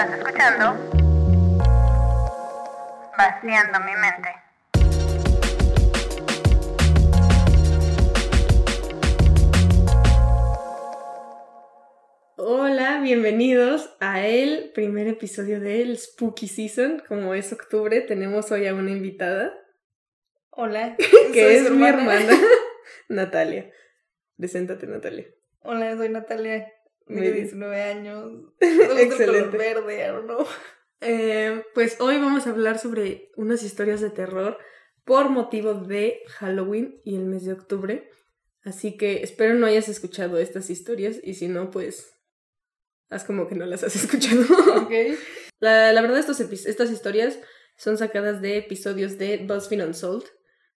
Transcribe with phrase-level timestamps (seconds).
[0.00, 0.78] Estás escuchando
[3.18, 4.30] Vaciando mi mente.
[12.36, 17.02] Hola, bienvenidos a el primer episodio del Spooky Season.
[17.06, 19.52] Como es octubre, tenemos hoy a una invitada.
[20.48, 20.96] Hola,
[21.34, 22.22] que soy es su mi hermana.
[22.22, 22.40] hermana,
[23.10, 23.70] Natalia.
[24.38, 25.26] Preséntate, Natalia.
[25.60, 26.72] Hola, soy Natalia,
[27.18, 27.34] Bien.
[27.34, 28.32] 19 años.
[28.60, 29.16] Excelente.
[29.16, 30.46] color verde, know.
[31.00, 34.58] Eh, pues hoy vamos a hablar sobre unas historias de terror
[35.04, 38.10] por motivo de Halloween y el mes de octubre.
[38.62, 42.12] Así que espero no hayas escuchado estas historias y si no, pues
[43.08, 44.42] haz como que no las has escuchado.
[44.76, 44.92] Ok.
[45.58, 47.38] La, la verdad, estos estas historias
[47.76, 50.28] son sacadas de episodios de BuzzFeed Unsolved.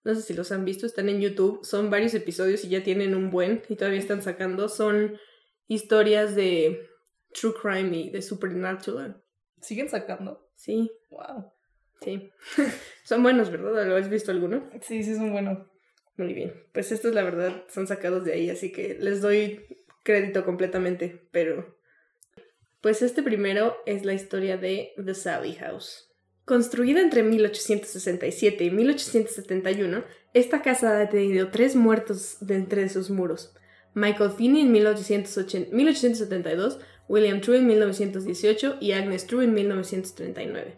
[0.05, 1.64] No sé si los han visto, están en YouTube.
[1.64, 4.69] Son varios episodios y ya tienen un buen y todavía están sacando.
[4.69, 5.19] Son
[5.68, 6.88] historias de
[7.32, 9.22] True Crime y de Supernatural.
[9.61, 10.48] ¿Siguen sacando?
[10.55, 11.52] Sí, Wow.
[12.00, 12.30] sí.
[13.05, 13.86] son buenos, ¿verdad?
[13.86, 14.69] ¿Lo has visto alguno?
[14.83, 15.66] Sí, sí, son buenos.
[16.16, 16.52] Muy bien.
[16.72, 19.66] Pues estos, la verdad, son sacados de ahí, así que les doy
[20.05, 21.77] crédito completamente, pero...
[22.80, 26.11] Pues este primero es la historia de The Sally House.
[26.44, 33.55] Construida entre 1867 y 1871, esta casa ha tenido tres muertos de entre sus muros.
[33.95, 40.75] Michael Finney en 1880 1872, William True en 1918 y Agnes True en 1939.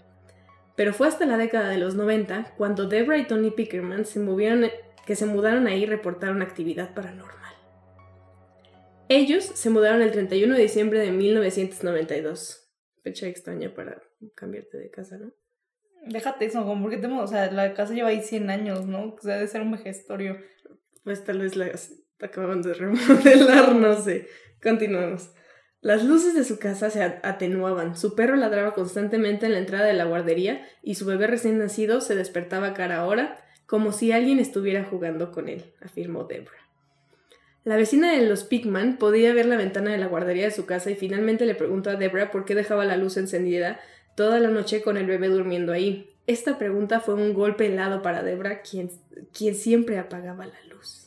[0.76, 4.66] Pero fue hasta la década de los 90 cuando Deborah y Tony Pickerman se movieron,
[5.06, 7.36] que se mudaron ahí y reportaron actividad paranormal.
[9.08, 12.68] Ellos se mudaron el 31 de diciembre de 1992.
[13.02, 14.02] Fecha extraña para
[14.34, 15.32] cambiarte de casa, ¿no?
[16.06, 19.14] Déjate eso, como porque tenemos, o sea, la casa lleva ahí 100 años, ¿no?
[19.14, 20.36] O sea, debe ser un vejestorio.
[21.04, 24.28] Pues tal vez las acaban de remodelar, no sé.
[24.62, 25.30] Continuamos.
[25.82, 29.84] Las luces de su casa se a- atenuaban, su perro ladraba constantemente en la entrada
[29.86, 34.12] de la guardería y su bebé recién nacido se despertaba a cada hora como si
[34.12, 36.52] alguien estuviera jugando con él, afirmó Deborah.
[37.64, 40.90] La vecina de los Pigman podía ver la ventana de la guardería de su casa
[40.90, 43.80] y finalmente le preguntó a Deborah por qué dejaba la luz encendida
[44.14, 46.10] toda la noche con el bebé durmiendo ahí.
[46.28, 48.90] Esta pregunta fue un golpe helado para Deborah, quien,
[49.36, 51.05] quien siempre apagaba la luz.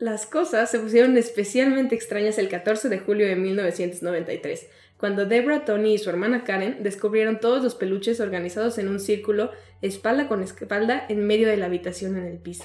[0.00, 4.66] Las cosas se pusieron especialmente extrañas el 14 de julio de 1993,
[4.96, 9.50] cuando Deborah, Tony y su hermana Karen descubrieron todos los peluches organizados en un círculo,
[9.82, 12.64] espalda con espalda, en medio de la habitación en el piso.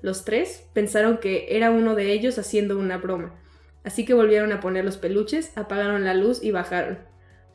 [0.00, 3.38] Los tres pensaron que era uno de ellos haciendo una broma,
[3.84, 7.00] así que volvieron a poner los peluches, apagaron la luz y bajaron.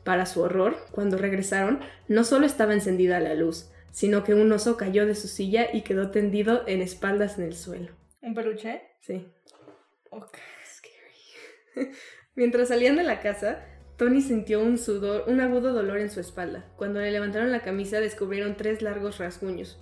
[0.04, 4.76] Para su horror, cuando regresaron, no solo estaba encendida la luz, sino que un oso
[4.76, 8.05] cayó de su silla y quedó tendido en espaldas en el suelo.
[8.20, 8.82] ¿Un peluche?
[9.00, 9.26] Sí.
[10.10, 10.38] Ok.
[10.64, 11.90] Scary.
[12.34, 13.64] Mientras salían de la casa,
[13.96, 16.72] Tony sintió un sudor, un agudo dolor en su espalda.
[16.76, 19.78] Cuando le levantaron la camisa descubrieron tres largos rasguños.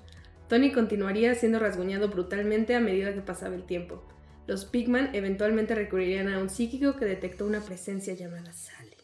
[0.49, 4.07] Tony continuaría siendo rasguñado brutalmente a medida que pasaba el tiempo.
[4.47, 8.97] Los Pigman eventualmente recurrirían a un psíquico que detectó una presencia llamada Sally.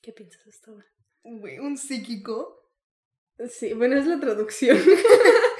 [0.00, 0.86] ¿Qué piensas hasta ahora?
[1.24, 2.70] ¿un psíquico?
[3.48, 4.78] Sí, bueno, es la traducción.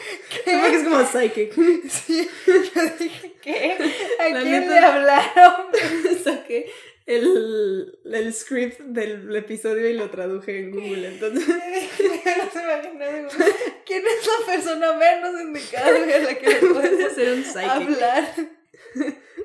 [0.44, 1.52] Supongo que es como psychic.
[1.90, 3.76] Sí, yo dije, ¿qué?
[4.20, 5.66] ¿A La quién neta- le hablaron?
[6.24, 6.66] Saqué
[7.06, 11.08] el, el script del episodio y lo traduje en Google.
[11.08, 13.38] Entonces, No se
[13.86, 17.70] ¿Quién es la persona menos indicada a la que le puede puedes ser un psychic.
[17.70, 18.34] hablar?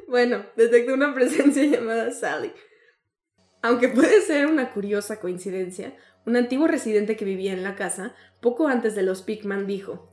[0.08, 2.52] Bueno, detectó una presencia llamada Sally.
[3.62, 5.96] Aunque puede ser una curiosa coincidencia,
[6.26, 10.10] un antiguo residente que vivía en la casa, poco antes de los Pigman, dijo: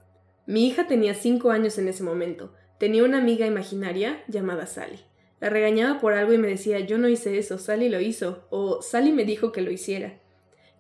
[0.47, 2.55] Mi hija tenía cinco años en ese momento.
[2.79, 5.01] Tenía una amiga imaginaria llamada Sally.
[5.41, 8.81] La regañaba por algo y me decía: Yo no hice eso, Sally lo hizo, o
[8.81, 10.21] Sally me dijo que lo hiciera.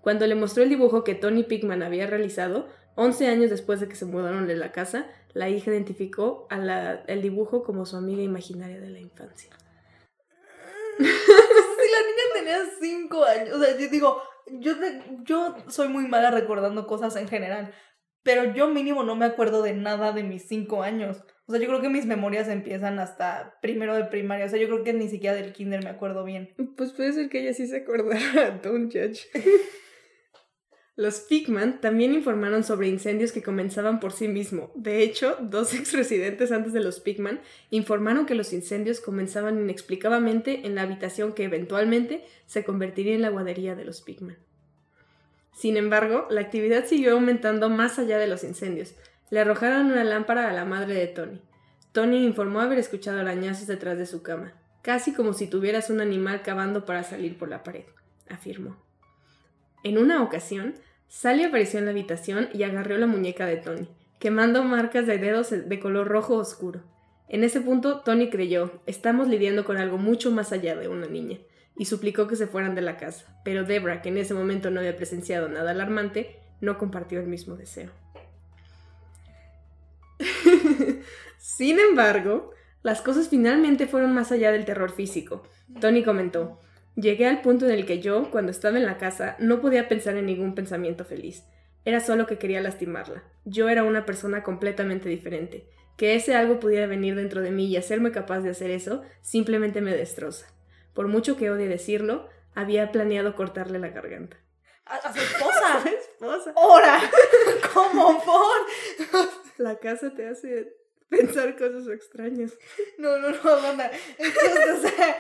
[0.01, 3.97] Cuando le mostró el dibujo que Tony Pigman había realizado, 11 años después de que
[3.97, 8.81] se mudaron de la casa, la hija identificó a el dibujo como su amiga imaginaria
[8.81, 9.51] de la infancia.
[10.99, 14.23] si la niña tenía cinco años, o sea, yo digo,
[15.25, 17.75] yo soy muy mala recordando cosas en general,
[18.27, 21.23] pero yo mínimo no me acuerdo de nada de mis cinco años.
[21.47, 24.67] O sea, yo creo que mis memorias empiezan hasta primero de primaria, o sea, yo
[24.67, 26.53] creo que ni siquiera del kinder me acuerdo bien.
[26.77, 29.29] Pues puede ser que ella sí se acordara, don't judge.
[30.97, 34.73] Los Pigman también informaron sobre incendios que comenzaban por sí mismo.
[34.75, 37.41] De hecho, dos exresidentes antes de los Pigman
[37.71, 43.29] informaron que los incendios comenzaban inexplicablemente en la habitación que eventualmente se convertiría en la
[43.29, 44.37] guardería de los Pigman.
[45.57, 48.95] Sin embargo, la actividad siguió aumentando más allá de los incendios.
[49.31, 51.41] Le arrojaron una lámpara a la madre de Tony.
[51.93, 54.53] Tony informó haber escuchado arañazos detrás de su cama.
[54.83, 57.87] casi como si tuvieras un animal cavando para salir por la pared,
[58.29, 58.77] afirmó.
[59.83, 60.75] En una ocasión,
[61.09, 63.89] Sally apareció en la habitación y agarró la muñeca de Tony,
[64.21, 66.83] quemando marcas de dedos de color rojo oscuro.
[67.29, 71.39] En ese punto, Tony creyó, estamos lidiando con algo mucho más allá de una niña,
[71.79, 74.81] y suplicó que se fueran de la casa, pero Debra, que en ese momento no
[74.81, 77.91] había presenciado nada alarmante, no compartió el mismo deseo.
[81.39, 82.53] Sin embargo,
[82.83, 85.43] las cosas finalmente fueron más allá del terror físico.
[85.81, 86.61] Tony comentó,
[86.95, 90.17] llegué al punto en el que yo, cuando estaba en la casa, no podía pensar
[90.17, 91.45] en ningún pensamiento feliz.
[91.85, 93.23] Era solo que quería lastimarla.
[93.45, 95.69] Yo era una persona completamente diferente.
[95.97, 99.81] Que ese algo pudiera venir dentro de mí y hacerme capaz de hacer eso, simplemente
[99.81, 100.47] me destroza.
[100.97, 104.39] Por mucho que odie decirlo, había planeado cortarle la garganta.
[104.87, 105.85] A, a su esposa.
[105.85, 106.53] Esposa.
[106.57, 106.99] ¡Hora!
[107.75, 109.29] ¿Cómo por?
[109.59, 110.73] La casa te hace
[111.11, 112.55] pensar cosas extrañas.
[112.97, 113.91] No, no, no, banda.
[114.19, 115.19] Entonces, o sea,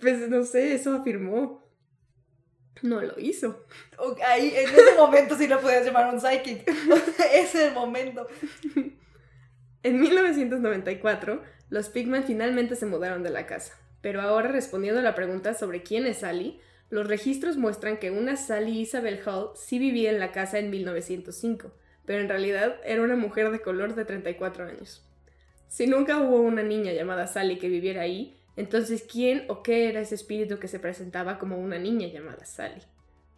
[0.00, 1.64] Pues no sé, eso afirmó.
[2.82, 3.64] No lo hizo.
[4.26, 6.68] ahí, en ese momento sí lo podías llamar un psychic.
[7.32, 8.26] Es el momento.
[9.84, 13.78] En 1994, los Pigman finalmente se mudaron de la casa.
[14.04, 16.60] Pero ahora, respondiendo a la pregunta sobre quién es Sally,
[16.90, 21.72] los registros muestran que una Sally Isabel Hall sí vivía en la casa en 1905,
[22.04, 25.02] pero en realidad era una mujer de color de 34 años.
[25.68, 30.02] Si nunca hubo una niña llamada Sally que viviera ahí, entonces ¿quién o qué era
[30.02, 32.82] ese espíritu que se presentaba como una niña llamada Sally?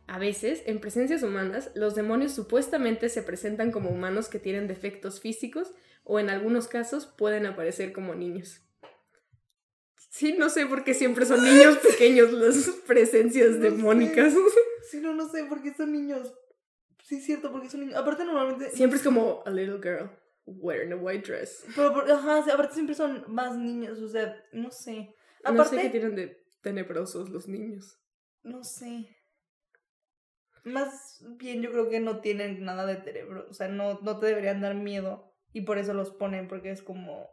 [0.09, 5.21] A veces, en presencias humanas, los demonios supuestamente se presentan como humanos que tienen defectos
[5.21, 5.71] físicos
[6.03, 8.66] o en algunos casos pueden aparecer como niños.
[10.17, 13.61] Sí, no sé por qué siempre son niños pequeños las presencias No sé.
[13.71, 14.33] demónicas.
[14.91, 16.33] Sí, no, no sé, porque son niños.
[17.03, 17.97] Sí, es cierto, porque son niños.
[17.97, 18.71] Aparte, normalmente.
[18.71, 20.09] Siempre es como a little girl
[20.47, 21.65] wearing a white dress.
[21.75, 25.13] Pero, por- ajá, sí, aparte siempre son más niños, o sea, no sé.
[25.45, 27.99] No Aparte, sé qué tienen de tenebrosos los niños.
[28.45, 29.09] no sé.
[30.65, 34.27] Más bien yo creo que no tienen nada de cerebro, o sea, no, no te
[34.27, 37.29] deberían dar miedo y por eso los ponen, porque es como,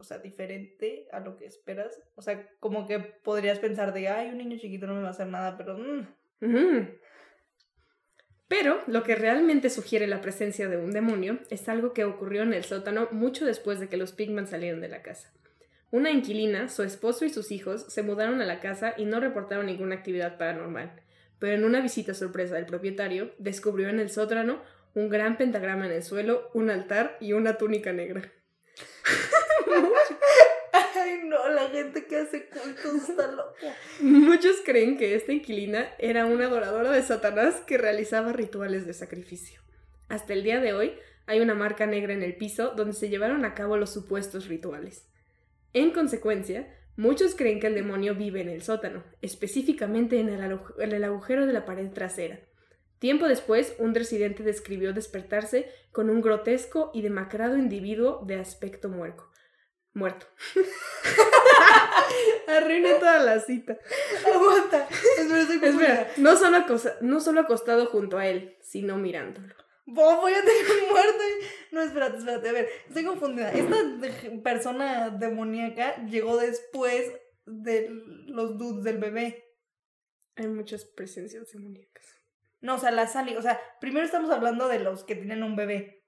[0.00, 2.02] o sea, diferente a lo que esperas.
[2.14, 5.12] O sea, como que podrías pensar de, ay, un niño chiquito no me va a
[5.12, 5.78] hacer nada, pero...
[5.78, 6.88] mm.
[8.48, 12.52] Pero lo que realmente sugiere la presencia de un demonio es algo que ocurrió en
[12.52, 15.32] el sótano mucho después de que los Pigman salieron de la casa.
[15.92, 19.66] Una inquilina, su esposo y sus hijos se mudaron a la casa y no reportaron
[19.66, 21.00] ninguna actividad paranormal,
[21.38, 24.62] pero en una visita sorpresa del propietario descubrió en el sótano
[24.94, 28.32] un gran pentagrama en el suelo, un altar y una túnica negra.
[30.94, 33.74] Ay, no, la gente que hace cultos está loca.
[34.00, 39.60] Muchos creen que esta inquilina era una adoradora de Satanás que realizaba rituales de sacrificio.
[40.08, 40.94] Hasta el día de hoy
[41.26, 45.06] hay una marca negra en el piso donde se llevaron a cabo los supuestos rituales.
[45.72, 51.46] En consecuencia, muchos creen que el demonio vive en el sótano, específicamente en el, agujero
[51.46, 52.40] de la pared trasera.
[52.98, 59.29] Tiempo después, un residente describió despertarse con un grotesco y demacrado individuo de aspecto muerto.
[59.94, 60.26] Muerto.
[62.46, 63.78] Arruiné toda la cita.
[64.32, 64.88] Aguanta.
[65.18, 65.56] Espera, estoy.
[65.62, 69.54] Espera, no solo, acosa- no solo acostado junto a él, sino mirándolo.
[69.86, 71.18] Bobo, ya tengo muerto.
[71.72, 72.48] No, espérate, espérate.
[72.48, 73.50] A ver, estoy confundida.
[73.52, 73.76] Esta
[74.42, 77.10] persona demoníaca llegó después
[77.46, 77.88] de
[78.26, 79.44] los dudes del bebé.
[80.36, 82.04] Hay muchas presencias demoníacas.
[82.60, 83.36] No, o sea, la Sally.
[83.36, 85.99] O sea, primero estamos hablando de los que tienen un bebé.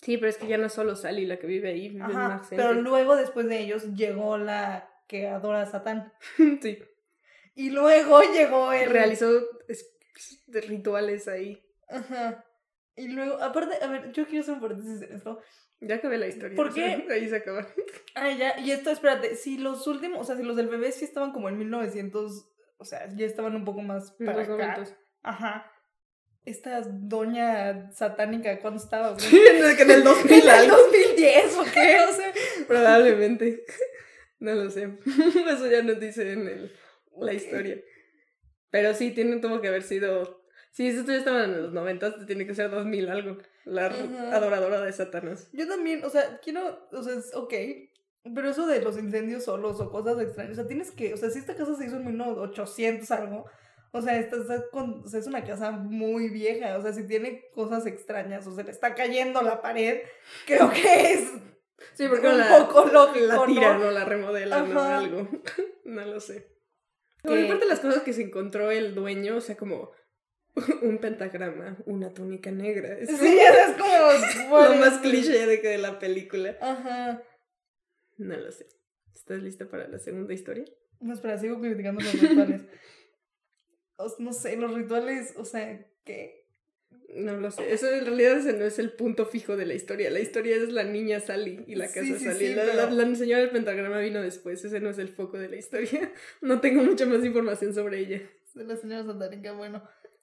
[0.00, 2.28] Sí, pero es que ya no es solo Sally la que vive ahí, vive Ajá.
[2.28, 6.12] más Pero luego, después de ellos, llegó la que adora a Satán.
[6.62, 6.78] sí,
[7.54, 8.88] Y luego llegó el.
[8.90, 9.30] realizó
[9.68, 9.94] es-
[10.46, 11.62] de rituales ahí.
[11.88, 12.44] Ajá.
[12.96, 15.40] Y luego, aparte, a ver, yo quiero hacer un paréntesis en esto.
[15.80, 16.56] Ya acabé la historia.
[16.56, 17.06] ¿Por qué?
[17.10, 17.66] Ahí se acaba.
[18.14, 21.06] Ah, ya, y esto, espérate, si los últimos, o sea, si los del bebé sí
[21.06, 24.84] estaban como en 1900, o sea, ya estaban un poco más para acá.
[25.22, 25.69] Ajá.
[26.44, 29.10] Esta doña satánica, ¿cuándo estaba?
[29.12, 29.20] güey?
[29.28, 29.36] Sí,
[29.80, 30.76] en el 2000 ¿En el algo.
[30.76, 31.96] 2010 o qué?
[32.10, 32.32] O sea,
[32.66, 33.64] Probablemente.
[34.38, 34.88] No lo sé.
[35.50, 36.72] Eso ya nos dice en el-
[37.18, 37.76] la historia.
[38.70, 40.42] Pero sí, tiene, tuvo que haber sido.
[40.72, 43.36] Si esto ya estaba en los 90, tiene que ser 2000 algo.
[43.66, 43.86] La
[44.32, 45.50] adoradora de Satanás.
[45.52, 47.52] yo también, o sea, quiero, o sea, es ok,
[48.34, 51.28] pero eso de los incendios solos o cosas extrañas, o sea, tienes que, o sea,
[51.28, 53.44] si esta casa se hizo en 1800 algo,
[53.92, 57.06] o sea, esta, está con- o sea, es una casa muy vieja, o sea, si
[57.06, 60.00] tiene cosas extrañas o se le está cayendo la pared,
[60.46, 61.30] creo que es
[61.94, 63.86] Sí, porque un la, poco lógico, la tiran ¿no?
[63.88, 65.28] o la remodelan o algo.
[65.84, 66.46] No lo sé.
[67.22, 69.90] Que- Bueno, aparte las cosas que se encontró el dueño, o sea, como
[70.82, 72.96] un pentagrama, una túnica negra.
[72.98, 74.60] Es Sí, es como...
[74.62, 76.56] lo más cliché de que de la película.
[76.60, 77.22] Ajá.
[78.18, 78.66] No lo sé.
[79.14, 80.64] ¿Estás lista para la segunda historia?
[81.00, 82.62] No, espera, sigo criticando los rituales.
[84.18, 86.46] No sé, los rituales, o sea, ¿qué?
[87.14, 87.72] No lo sé.
[87.72, 90.10] Eso en realidad ese no es el punto fijo de la historia.
[90.10, 92.38] La historia es la niña Sally y la casa Sí, sí, Sally.
[92.48, 94.64] sí, la, pero- la- la señora del pentagrama vino después.
[94.64, 96.12] Ese no es el foco de la historia.
[96.40, 98.22] No tengo mucha más información sobre ella.
[98.54, 99.82] De la señora bueno.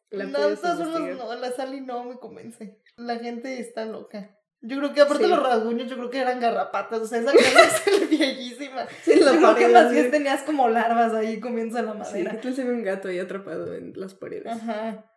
[0.09, 2.79] La no, todas formas, no, la Sally no me convence.
[2.95, 4.36] La gente está loca.
[4.61, 5.29] Yo creo que aparte Sí.
[5.29, 6.99] los rasguños, yo creo que eran garrapatas.
[7.01, 8.87] O sea, esa casa es viejísima.
[9.03, 12.31] Sí, yo creo que más bien tenías como larvas ahí comienza la Sí, madera.
[12.31, 14.47] ¿qué tal se ve un gato ahí atrapado en las paredes?
[14.47, 15.11] Ajá.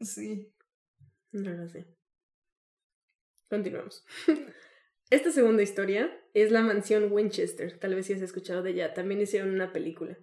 [0.00, 0.52] Sí.
[1.32, 1.86] No lo sé.
[3.48, 4.04] Continuamos.
[5.10, 7.78] Esta segunda historia es la mansión Winchester.
[7.78, 8.94] Tal vez si has escuchado de ella.
[8.94, 10.16] También hicieron una película.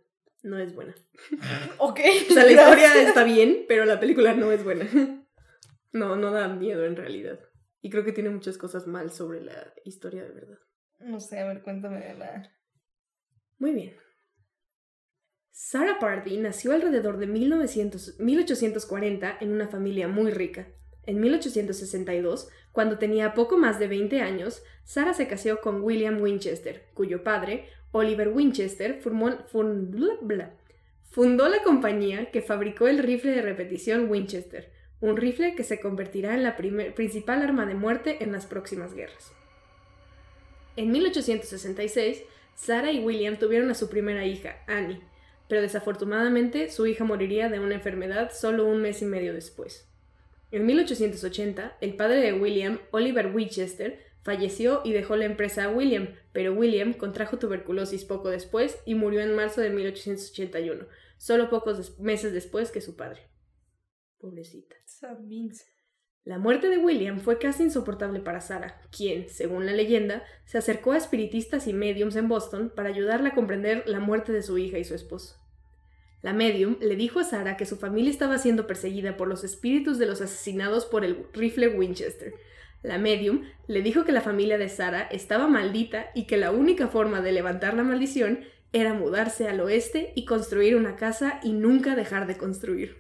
[0.43, 0.96] No es buena.
[1.77, 2.00] Ok.
[2.29, 4.86] O sea, la historia está bien, pero la película no es buena.
[5.93, 7.39] No, no da miedo en realidad.
[7.81, 10.57] Y creo que tiene muchas cosas mal sobre la historia de verdad.
[11.00, 12.51] No sé, a ver, cuéntame de la.
[13.60, 13.96] Muy bien.
[15.51, 20.67] Sarah Pardy nació alrededor de 1900 1840 en una familia muy rica.
[21.03, 26.88] En 1862, cuando tenía poco más de 20 años, Sarah se casó con William Winchester,
[26.93, 30.57] cuyo padre, Oliver Winchester, formó- fun- bla, bla,
[31.10, 36.33] fundó la compañía que fabricó el rifle de repetición Winchester, un rifle que se convertirá
[36.33, 39.31] en la primer- principal arma de muerte en las próximas guerras.
[40.75, 42.23] En 1866,
[42.55, 45.01] Sarah y William tuvieron a su primera hija, Annie,
[45.47, 49.87] pero desafortunadamente su hija moriría de una enfermedad solo un mes y medio después.
[50.51, 56.09] En 1880, el padre de William, Oliver Winchester, falleció y dejó la empresa a William,
[56.33, 60.85] pero William contrajo tuberculosis poco después y murió en marzo de 1881,
[61.17, 63.21] solo pocos meses después que su padre.
[64.19, 64.75] Pobrecita.
[66.27, 70.91] La muerte de William fue casi insoportable para Sarah, quien, según la leyenda, se acercó
[70.91, 74.77] a espiritistas y mediums en Boston para ayudarla a comprender la muerte de su hija
[74.77, 75.38] y su esposo.
[76.21, 80.00] La medium le dijo a Sarah que su familia estaba siendo perseguida por los espíritus
[80.00, 82.33] de los asesinados por el rifle Winchester.
[82.83, 86.88] La medium le dijo que la familia de Sarah estaba maldita y que la única
[86.88, 88.41] forma de levantar la maldición
[88.74, 92.97] era mudarse al oeste y construir una casa y nunca dejar de construir.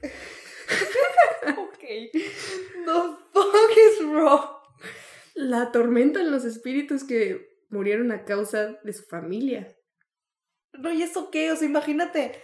[1.57, 1.79] Ok.
[1.79, 3.01] The
[3.33, 4.41] fuck is wrong?
[5.35, 9.75] La atormentan los espíritus que murieron a causa de su familia.
[10.73, 11.51] No, ¿y eso qué?
[11.51, 12.41] O sea, imagínate,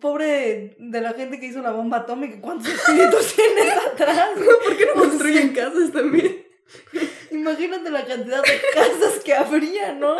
[0.00, 4.30] pobre de la gente que hizo la bomba atómica, ¿cuántos espíritus tienes atrás?
[4.64, 6.46] ¿Por qué no construyen casas también?
[7.30, 10.16] Imagínate la cantidad de casas que habría, ¿no?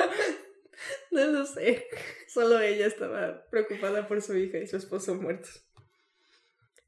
[1.10, 1.86] No lo sé.
[2.28, 5.65] Solo ella estaba preocupada por su hija y su esposo muertos.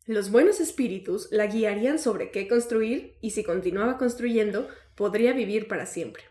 [0.09, 5.85] Los buenos espíritus la guiarían sobre qué construir y si continuaba construyendo, podría vivir para
[5.85, 6.23] siempre.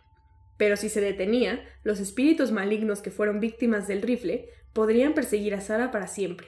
[0.58, 5.62] Pero si se detenía, los espíritus malignos que fueron víctimas del rifle podrían perseguir a
[5.62, 6.48] Sara para siempre.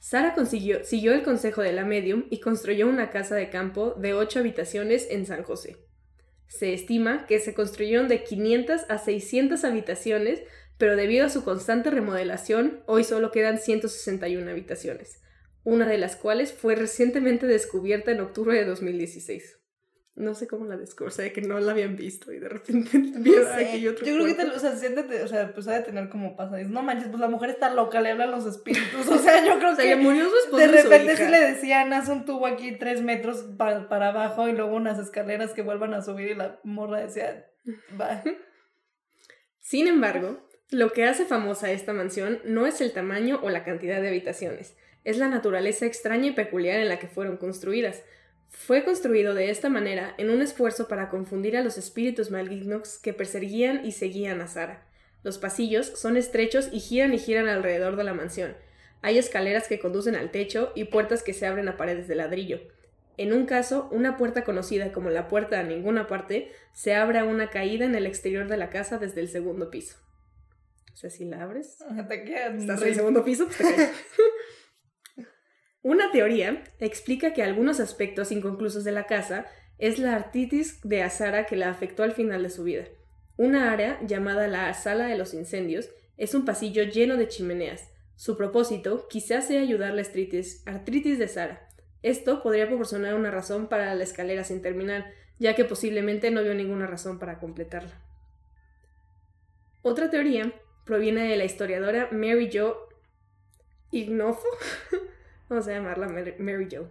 [0.00, 4.40] Sara siguió el consejo de la medium y construyó una casa de campo de ocho
[4.40, 5.78] habitaciones en San José.
[6.46, 10.42] Se estima que se construyeron de 500 a 600 habitaciones,
[10.76, 15.22] pero debido a su constante remodelación, hoy solo quedan 161 habitaciones,
[15.68, 19.56] una de las cuales fue recientemente descubierta en octubre de 2016.
[20.14, 22.90] No sé cómo la descubrió, o sea, que no la habían visto y de repente
[23.18, 24.50] vieron No sé, Yo creo que, cuarto.
[24.52, 26.56] te, o sea, siéntate, o sea, pues ha de tener como pasa.
[26.56, 29.06] dices, No manches, pues la mujer está loca, le hablan los espíritus.
[29.08, 31.92] O sea, yo creo O sea, que murió su esposo de repente sí le decían,
[31.92, 35.94] haz un tubo aquí tres metros pa- para abajo y luego unas escaleras que vuelvan
[35.94, 37.46] a subir y la morra decía,
[38.00, 38.22] va.
[39.60, 44.00] Sin embargo, lo que hace famosa esta mansión no es el tamaño o la cantidad
[44.00, 48.02] de habitaciones, es la naturaleza extraña y peculiar en la que fueron construidas.
[48.48, 53.12] Fue construido de esta manera en un esfuerzo para confundir a los espíritus malignos que
[53.12, 54.86] perseguían y seguían a Sara.
[55.22, 58.56] Los pasillos son estrechos y giran y giran alrededor de la mansión.
[59.02, 62.60] Hay escaleras que conducen al techo y puertas que se abren a paredes de ladrillo.
[63.16, 67.24] En un caso, una puerta conocida como la puerta a ninguna parte se abre a
[67.24, 69.96] una caída en el exterior de la casa desde el segundo piso.
[70.94, 71.78] O sea, si la abres,
[72.08, 73.90] Te quedas estás en el segundo piso, pues te caes.
[75.88, 79.46] Una teoría explica que algunos aspectos inconclusos de la casa
[79.78, 82.84] es la artritis de Azara que la afectó al final de su vida.
[83.38, 87.88] Una área llamada la sala de los incendios es un pasillo lleno de chimeneas.
[88.16, 91.70] Su propósito quizás sea ayudar la artritis, artritis de Sara.
[92.02, 96.52] Esto podría proporcionar una razón para la escalera sin terminar, ya que posiblemente no vio
[96.52, 97.98] ninguna razón para completarla.
[99.80, 100.52] Otra teoría
[100.84, 102.76] proviene de la historiadora Mary Jo
[103.90, 104.48] Ignofo,
[105.48, 106.88] vamos a llamarla Mary Mary Jo,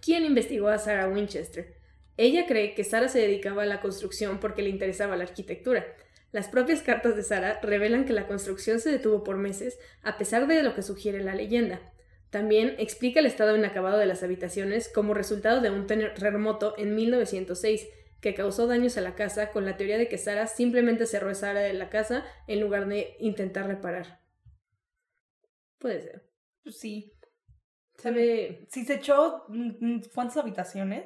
[0.00, 1.74] quien investigó a Sarah Winchester.
[2.16, 5.86] Ella cree que Sarah se dedicaba a la construcción porque le interesaba la arquitectura.
[6.32, 10.46] Las propias cartas de Sara revelan que la construcción se detuvo por meses, a pesar
[10.46, 11.80] de lo que sugiere la leyenda.
[12.30, 17.88] También explica el estado inacabado de las habitaciones como resultado de un terremoto en 1906
[18.20, 21.50] que causó daños a la casa con la teoría de que Sara simplemente cerró esa
[21.50, 24.20] área de la casa en lugar de intentar reparar.
[25.78, 26.22] Puede ser.
[26.62, 26.76] Pues
[28.00, 28.02] sí.
[28.02, 31.04] Sabe Si se echó, mm, mm, ¿cuántas habitaciones?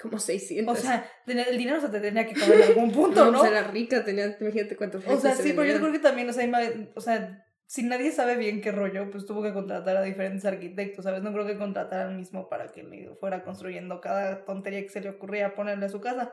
[0.00, 0.78] como 600.
[0.78, 3.38] O sea, el dinero se te tenía que acabar en algún punto, no, ¿no?
[3.40, 6.28] pues era rica, tenía, imagínate cuántos O sea, se sí, pero yo creo que también,
[6.28, 6.48] o sea,
[6.94, 11.04] o sea, si nadie sabe bien qué rollo, pues tuvo que contratar a diferentes arquitectos,
[11.04, 11.22] ¿sabes?
[11.22, 15.00] No creo que contratar al mismo para que le fuera construyendo cada tontería que se
[15.00, 16.32] le ocurría ponerle a su casa.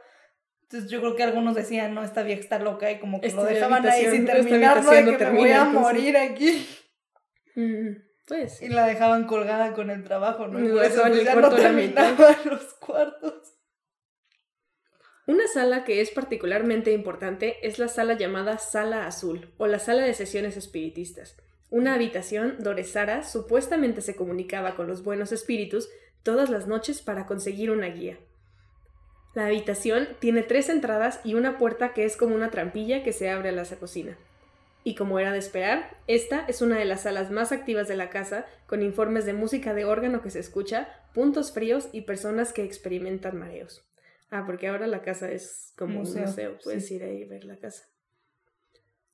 [0.63, 3.41] Entonces yo creo que algunos decían, no, esta vieja está loca y como que Esta
[3.41, 4.89] lo dejaban ahí sin esta terminar, ¿no?
[4.89, 5.81] habitación De que me termina, voy a entonces.
[5.81, 6.67] morir aquí.
[7.55, 8.61] Mm, pues.
[8.61, 10.59] Y la dejaban colgada con el trabajo, ¿no?
[10.59, 13.53] Y por eso, pues, el ya no terminaban los cuartos.
[15.27, 20.03] Una sala que es particularmente importante es la sala llamada Sala Azul o la sala
[20.03, 21.35] de sesiones espiritistas,
[21.69, 25.89] una habitación donde Sara supuestamente se comunicaba con los buenos espíritus
[26.23, 28.17] todas las noches para conseguir una guía.
[29.35, 33.29] La habitación tiene tres entradas y una puerta que es como una trampilla que se
[33.29, 34.17] abre a la cocina.
[34.87, 38.09] Y como era de esperar, esta es una de las salas más activas de la
[38.09, 42.63] casa, con informes de música de órgano que se escucha, puntos fríos y personas que
[42.63, 43.85] experimentan mareos.
[44.29, 46.95] Ah, porque ahora la casa es como Museo, un museo, puedes sí.
[46.95, 47.83] ir ahí y ver la casa.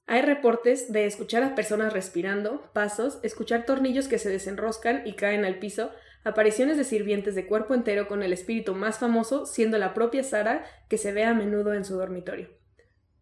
[0.05, 5.43] Hay reportes de escuchar a personas respirando, pasos, escuchar tornillos que se desenroscan y caen
[5.43, 5.89] al piso,
[6.23, 10.65] apariciones de sirvientes de cuerpo entero con el espíritu más famoso siendo la propia Sara
[10.87, 12.62] que se ve a menudo en su dormitorio.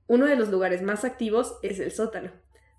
[0.07, 2.31] Uno de los lugares más activos es el sótano,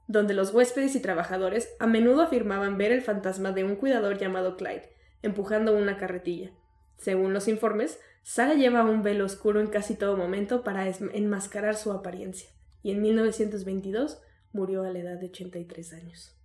[0.07, 4.57] donde los huéspedes y trabajadores a menudo afirmaban ver el fantasma de un cuidador llamado
[4.57, 4.91] Clyde,
[5.23, 6.53] empujando una carretilla.
[6.99, 11.93] Según los informes, Sara lleva un velo oscuro en casi todo momento para enmascarar su
[11.93, 12.51] apariencia,
[12.83, 14.21] y en 1922
[14.53, 16.39] murió a la edad de 83 años.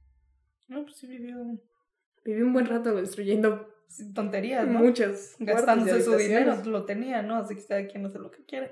[0.68, 1.38] No, pues sí vivió
[2.24, 3.70] Vivió un buen rato construyendo
[4.14, 4.84] tonterías, ¿no?
[4.86, 4.94] y
[5.40, 7.38] Gastándose su dinero, lo tenía, ¿no?
[7.38, 8.72] Así que cada quien hace lo que quiere.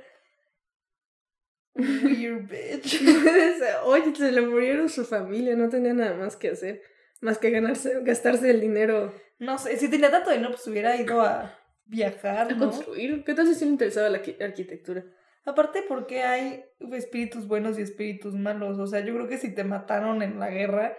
[1.76, 3.02] Weird bitch.
[3.86, 6.82] Oye, se le murieron su familia, no tenía nada más que hacer,
[7.22, 11.22] más que ganarse, gastarse el dinero No sé, si tenía tanto dinero, pues hubiera ido
[11.22, 11.54] a
[11.86, 12.70] viajar, a ¿no?
[12.72, 13.24] construir.
[13.26, 15.04] ¿Qué tal si sí le interesaba la arqui- arquitectura?
[15.44, 18.80] Aparte, porque hay espíritus buenos y espíritus malos?
[18.80, 20.98] O sea, yo creo que si te mataron en la guerra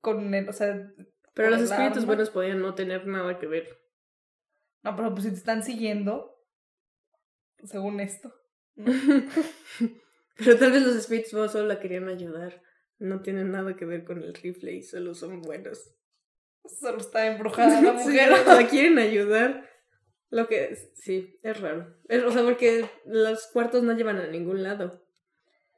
[0.00, 0.90] con el, o sea,
[1.34, 2.06] Pero los espíritus arma.
[2.06, 3.78] buenos podían no tener nada que ver.
[4.82, 6.34] no, pero pues si te están siguiendo,
[7.64, 8.34] según esto.
[8.78, 8.92] ¿No?
[10.36, 12.62] Pero tal vez los buenos solo la querían ayudar.
[12.98, 15.94] No tienen nada que ver con el rifle y solo son buenos.
[16.64, 18.30] Solo está embrujada la Sí, mujer.
[18.30, 19.68] la quieren ayudar.
[20.30, 21.96] Lo que es, sí, es raro.
[22.08, 25.04] Es- o sea, porque los cuartos no llevan a ningún lado.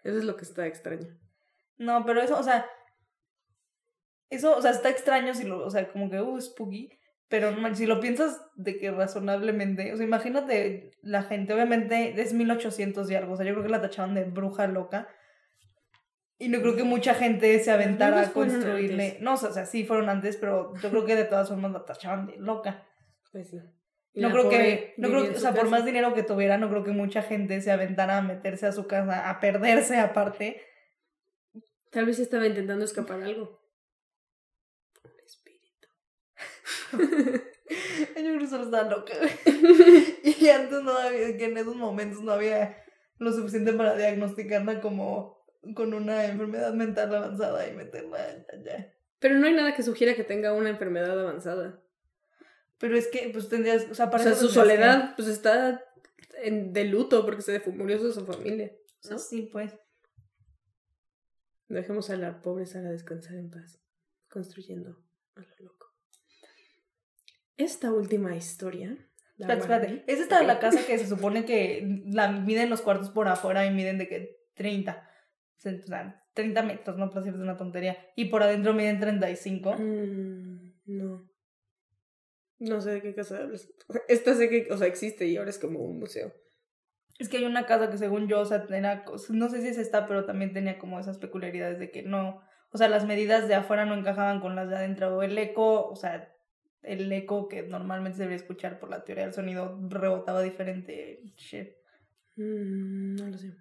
[0.02, 1.18] Eso es lo que está extraño.
[1.78, 2.66] No, pero eso, o sea,
[4.28, 6.90] eso, o sea, está extraño si lo, o sea, como que, uh, spooky,
[7.30, 13.08] pero si lo piensas de que razonablemente, o sea, imagínate la gente, obviamente es 1800
[13.08, 15.08] y algo, o sea, yo creo que la tachaban de bruja loca.
[16.38, 19.18] Y no creo que mucha gente se aventara a construirle.
[19.20, 22.26] No, o sea, sí fueron antes, pero yo creo que de todas formas la tachaban
[22.26, 22.84] de loca.
[23.30, 23.60] Pues sí.
[24.14, 26.82] No creo que, no creo que, o sea, por más dinero que tuviera, no creo
[26.82, 30.60] que mucha gente se aventara a meterse a su casa, a perderse aparte.
[31.90, 33.60] Tal vez estaba intentando escapar algo.
[35.04, 35.88] Un espíritu.
[36.92, 39.12] Yo creo que solo estaba loca.
[40.24, 42.82] y antes no había, que en esos momentos no había
[43.18, 45.38] lo suficiente para diagnosticarla como
[45.74, 48.94] con una enfermedad mental avanzada y meterla allá.
[49.18, 51.82] Pero no hay nada que sugiera que tenga una enfermedad avanzada.
[52.78, 55.28] Pero es que, pues tendrías, o sea, O para sea, eso su que- soledad, pues
[55.28, 55.84] está
[56.42, 58.72] en, de luto porque se murió su familia.
[59.10, 59.18] ¿no?
[59.18, 59.74] Sí, pues.
[61.68, 63.80] Dejemos a la pobre Sara descansar en paz,
[64.28, 64.98] construyendo
[65.36, 65.89] a lo loco.
[67.60, 68.96] Esta última historia.
[69.36, 70.12] la Espérate, espérate.
[70.12, 73.70] Es esta la casa que se supone que la miden los cuartos por afuera y
[73.70, 75.08] miden de que 30.
[75.56, 77.98] O sea, 30 metros, no para decirte una tontería.
[78.16, 79.74] Y por adentro miden 35.
[79.78, 81.30] Mm, no.
[82.60, 83.70] No sé de qué casa hablas.
[84.08, 86.32] Esta sé que, o sea, existe y ahora es como un museo.
[87.18, 88.64] Es que hay una casa que según yo, o sea,
[89.28, 92.78] no sé si es esta, pero también tenía como esas peculiaridades de que no, o
[92.78, 95.14] sea, las medidas de afuera no encajaban con las de adentro.
[95.14, 96.34] O el eco, o sea,
[96.82, 101.22] el eco que normalmente se debería escuchar por la teoría del sonido rebotaba diferente.
[101.36, 101.70] Shit.
[102.36, 103.54] Mm, no lo sé.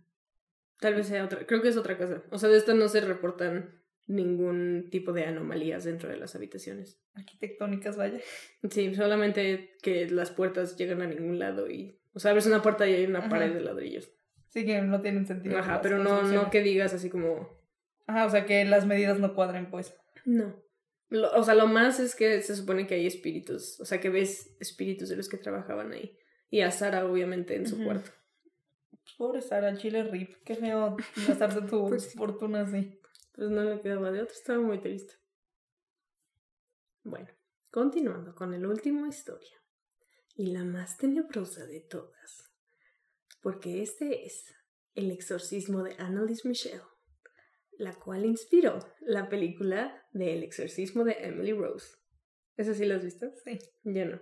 [0.79, 1.45] Tal vez sea otra.
[1.45, 2.23] Creo que es otra casa.
[2.31, 6.99] O sea, de esta no se reportan ningún tipo de anomalías dentro de las habitaciones.
[7.13, 8.19] Arquitectónicas, vaya.
[8.69, 11.99] Sí, solamente que las puertas llegan a ningún lado y...
[12.13, 13.29] O sea, abres una puerta y hay una Ajá.
[13.29, 14.11] pared de ladrillos.
[14.47, 15.59] Sí que no tienen sentido.
[15.59, 17.47] Ajá, pero no, no que digas así como.
[18.07, 19.95] Ajá, o sea que las medidas no cuadren, pues.
[20.25, 20.59] No.
[21.09, 23.79] Lo- o sea, lo más es que se supone que hay espíritus.
[23.79, 26.17] O sea, que ves espíritus de los que trabajaban ahí.
[26.49, 28.11] Y a Sara, obviamente, en su cuarto.
[29.17, 30.35] Pobre Sara, chile rip.
[30.45, 30.95] Qué feo
[31.27, 32.99] gastarse tu Pues fortuna así.
[33.33, 35.13] Pues no le quedaba de otra, estaba muy triste.
[37.03, 37.29] Bueno,
[37.71, 39.49] continuando con la última historia.
[40.35, 42.49] Y la más tenebrosa de todas.
[43.41, 44.53] Porque este es
[44.95, 46.81] el exorcismo de Annalise Michelle,
[47.79, 51.95] la cual inspiró la película de El exorcismo de Emily Rose.
[52.57, 53.31] ¿Eso sí lo has visto?
[53.43, 53.57] Sí.
[53.83, 54.21] Yo no.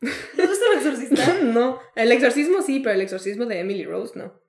[0.00, 0.08] ¿No
[0.44, 1.42] has visto el exorcista?
[1.42, 4.40] no, el exorcismo sí, pero el exorcismo de Emily Rose no.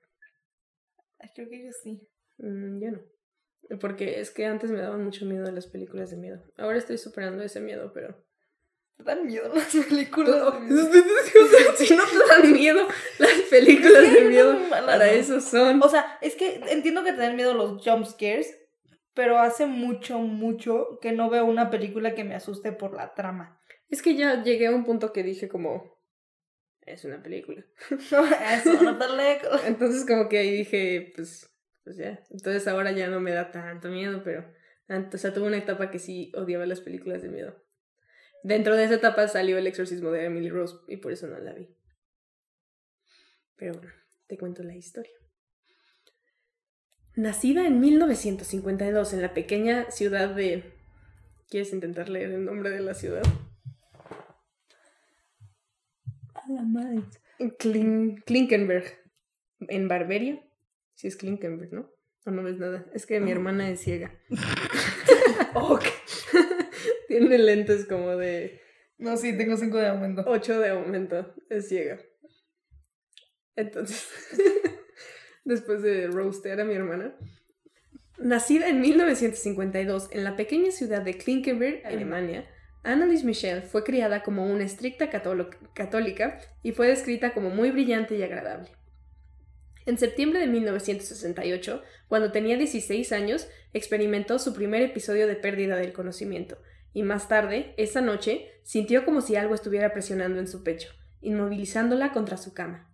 [1.34, 2.00] Creo que yo sí.
[2.38, 3.78] Mm, yo no.
[3.80, 6.40] Porque es que antes me daban mucho miedo las películas de miedo.
[6.56, 8.24] Ahora estoy superando ese miedo, pero...
[8.96, 10.34] ¿Te dan miedo las películas?
[10.42, 10.86] O de miedo?
[10.90, 15.12] sea, si no te dan miedo las películas Es que de miedo, malas, para ¿no?
[15.12, 15.82] eso son.
[15.82, 18.56] O sea, es que entiendo que te dan miedo los jump scares,
[19.14, 23.60] pero hace mucho, mucho que no veo una película que me asuste por la trama.
[23.88, 25.96] Es que ya llegué a un punto que dije como...
[26.82, 27.64] Es una película.
[28.12, 28.24] No.
[29.66, 31.50] Entonces como que ahí dije, pues,
[31.84, 32.22] pues ya.
[32.30, 34.44] Entonces ahora ya no me da tanto miedo, pero...
[34.88, 37.65] O sea, tuve una etapa que sí odiaba las películas de miedo.
[38.46, 41.52] Dentro de esa etapa salió el exorcismo de Emily Rose y por eso no la
[41.52, 41.66] vi.
[43.56, 43.92] Pero bueno,
[44.28, 45.10] te cuento la historia.
[47.16, 50.62] Nacida en 1952 en la pequeña ciudad de...
[51.48, 53.24] ¿Quieres intentar leer el nombre de la ciudad?
[56.34, 57.02] A la madre.
[57.58, 58.84] Klin- Klinkenberg,
[59.58, 60.40] en Barberia.
[60.94, 61.90] Sí es Klinkenberg, ¿no?
[62.26, 62.86] O no ves nada.
[62.94, 64.16] Es que mi hermana es ciega.
[65.54, 65.82] Ok.
[67.18, 68.60] Tiene lentes como de
[68.98, 70.22] No, sí, tengo cinco de aumento.
[70.26, 71.34] 8 de aumento.
[71.48, 71.98] Es ciega.
[73.54, 74.06] Entonces,
[75.44, 77.16] después de roastear a mi hermana.
[78.18, 82.48] Nacida en 1952 en la pequeña ciudad de Klinkenberg, Alemania,
[82.82, 88.22] Annalise Michel fue criada como una estricta católica y fue descrita como muy brillante y
[88.22, 88.70] agradable.
[89.86, 95.92] En septiembre de 1968, cuando tenía 16 años, experimentó su primer episodio de pérdida del
[95.92, 96.58] conocimiento,
[96.96, 100.88] y más tarde, esa noche, sintió como si algo estuviera presionando en su pecho,
[101.20, 102.88] inmovilizándola contra su cama.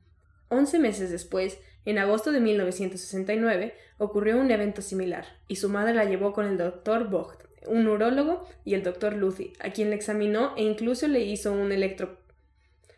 [0.48, 6.04] Once meses después, en agosto de 1969, ocurrió un evento similar, y su madre la
[6.04, 10.52] llevó con el doctor Vogt, un neurólogo, y el doctor Lucy, a quien le examinó
[10.56, 12.18] e incluso le hizo un electro...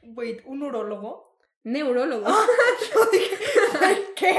[0.04, 1.36] Wait, ¿un urólogo?
[1.64, 2.30] Neurólogo.
[3.12, 3.36] Dije,
[3.82, 4.36] "Ay, ¿qué?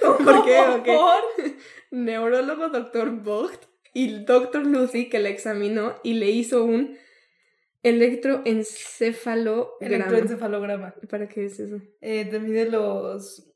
[0.00, 0.62] ¿Por qué?
[0.86, 1.22] ¿Por?
[1.90, 6.96] Neurólogo doctor Vogt y el doctor Lucy que la examinó y le hizo un
[7.82, 9.76] electroencefalograma.
[9.80, 10.94] Electroencefalograma.
[11.08, 11.80] ¿Para qué es eso?
[12.00, 13.50] Eh, te mide los...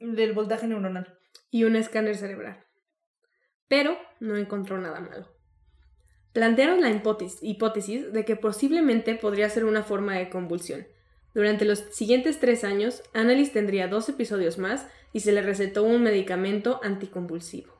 [0.00, 1.18] del voltaje neuronal.
[1.50, 2.64] y un escáner cerebral.
[3.68, 5.28] Pero no encontró nada malo.
[6.32, 10.86] Plantearon la hipótesis, hipótesis de que posiblemente podría ser una forma de convulsión.
[11.34, 16.02] Durante los siguientes tres años, Annalise tendría dos episodios más y se le recetó un
[16.02, 17.75] medicamento anticonvulsivo.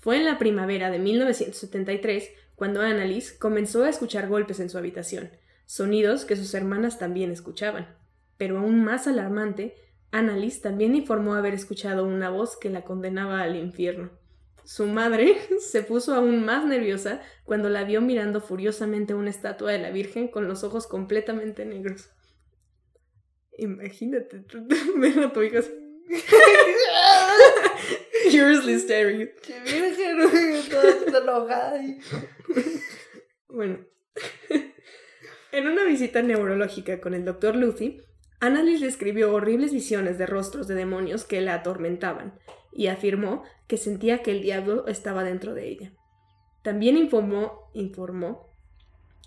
[0.00, 5.30] Fue en la primavera de 1973 cuando Annalise comenzó a escuchar golpes en su habitación,
[5.66, 7.94] sonidos que sus hermanas también escuchaban.
[8.36, 9.76] Pero aún más alarmante,
[10.10, 14.10] Annalise también informó haber escuchado una voz que la condenaba al infierno.
[14.64, 19.78] Su madre se puso aún más nerviosa cuando la vio mirando furiosamente una estatua de
[19.78, 22.10] la Virgen con los ojos completamente negros.
[23.58, 24.44] Imagínate,
[24.96, 25.60] ver a tu hija
[28.38, 29.28] furiously staring.
[29.42, 31.82] Che, virgen, toda enojada.
[31.82, 31.98] y-
[33.48, 33.78] Bueno,
[35.52, 38.00] en una visita neurológica con el doctor Lucy,
[38.40, 42.38] Annalise describió horribles visiones de rostros de demonios que la atormentaban
[42.72, 45.92] y afirmó que sentía que el diablo estaba dentro de ella.
[46.62, 48.54] También informó, informó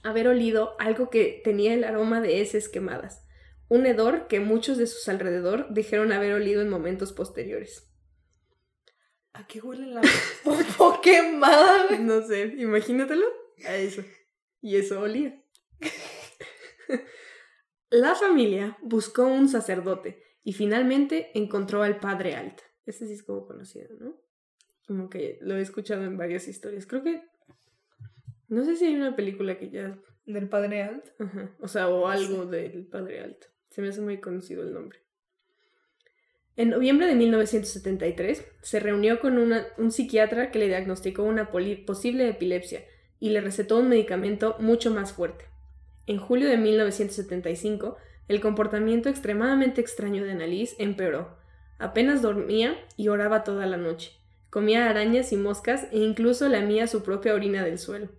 [0.03, 3.25] haber olido algo que tenía el aroma de heces quemadas,
[3.69, 7.89] un hedor que muchos de sus alrededor dijeron haber olido en momentos posteriores.
[9.33, 10.01] ¿A qué huele la
[10.43, 11.87] popó quemada?
[11.87, 11.99] güey?
[11.99, 13.25] No sé, imagínatelo
[13.65, 14.03] a eso.
[14.61, 15.43] Y eso olía.
[17.89, 22.61] La familia buscó un sacerdote y finalmente encontró al padre Alt.
[22.85, 24.15] Este sí es como conocido, ¿no?
[24.87, 26.85] Como que lo he escuchado en varias historias.
[26.85, 27.23] Creo que.
[28.47, 29.99] No sé si hay una película que ya.
[30.25, 31.05] Del padre Alt.
[31.19, 33.45] Ajá, o sea, o algo del padre Alt.
[33.69, 35.02] Se me hace muy conocido el nombre.
[36.55, 42.27] En noviembre de 1973 se reunió con una- un psiquiatra que le diagnosticó una posible
[42.29, 42.83] epilepsia
[43.19, 45.45] y le recetó un medicamento mucho más fuerte.
[46.05, 51.35] En julio de 1975 el comportamiento extremadamente extraño de Annalise empeoró.
[51.79, 54.11] Apenas dormía y oraba toda la noche.
[54.49, 58.09] Comía arañas y moscas e incluso lamía su propia orina del suelo.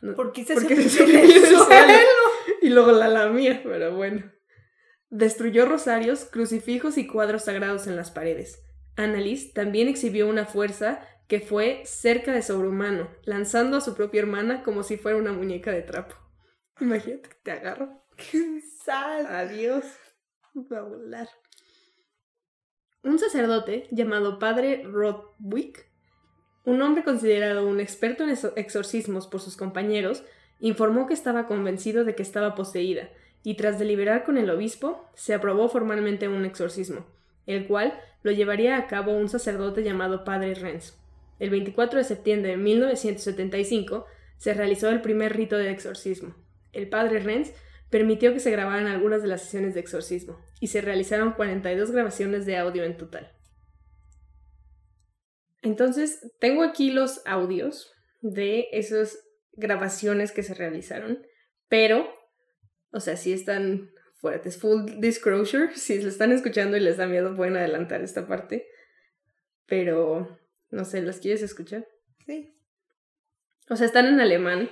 [0.00, 1.98] No- ¿Por qué se porque se en pipí el suelo.
[2.60, 4.24] Y luego la lamía, pero bueno.
[5.14, 8.62] Destruyó rosarios, crucifijos y cuadros sagrados en las paredes.
[8.96, 14.62] Annalise también exhibió una fuerza que fue cerca de sobrehumano, lanzando a su propia hermana
[14.62, 16.14] como si fuera una muñeca de trapo.
[16.80, 18.02] Imagínate que te agarro.
[18.16, 19.26] Qué sad.
[19.26, 19.84] Adiós.
[20.56, 21.28] Va a volar.
[23.02, 25.90] Un sacerdote llamado Padre Rodwick,
[26.64, 30.24] un hombre considerado un experto en exo- exorcismos por sus compañeros,
[30.58, 33.10] informó que estaba convencido de que estaba poseída,
[33.42, 37.06] y tras deliberar con el obispo, se aprobó formalmente un exorcismo,
[37.46, 40.98] el cual lo llevaría a cabo un sacerdote llamado Padre Renz.
[41.38, 44.06] El 24 de septiembre de 1975
[44.38, 46.34] se realizó el primer rito de exorcismo.
[46.72, 47.52] El Padre Renz
[47.90, 52.46] permitió que se grabaran algunas de las sesiones de exorcismo, y se realizaron 42 grabaciones
[52.46, 53.32] de audio en total.
[55.60, 59.18] Entonces, tengo aquí los audios de esas
[59.52, 61.26] grabaciones que se realizaron,
[61.68, 62.08] pero,
[62.92, 64.58] o sea, sí están fuertes.
[64.58, 68.66] Full disclosure, si lo están escuchando y les da miedo, pueden adelantar esta parte.
[69.66, 70.38] Pero,
[70.70, 71.86] no sé, ¿las quieres escuchar?
[72.26, 72.54] Sí.
[73.68, 74.70] O sea, están en alemán,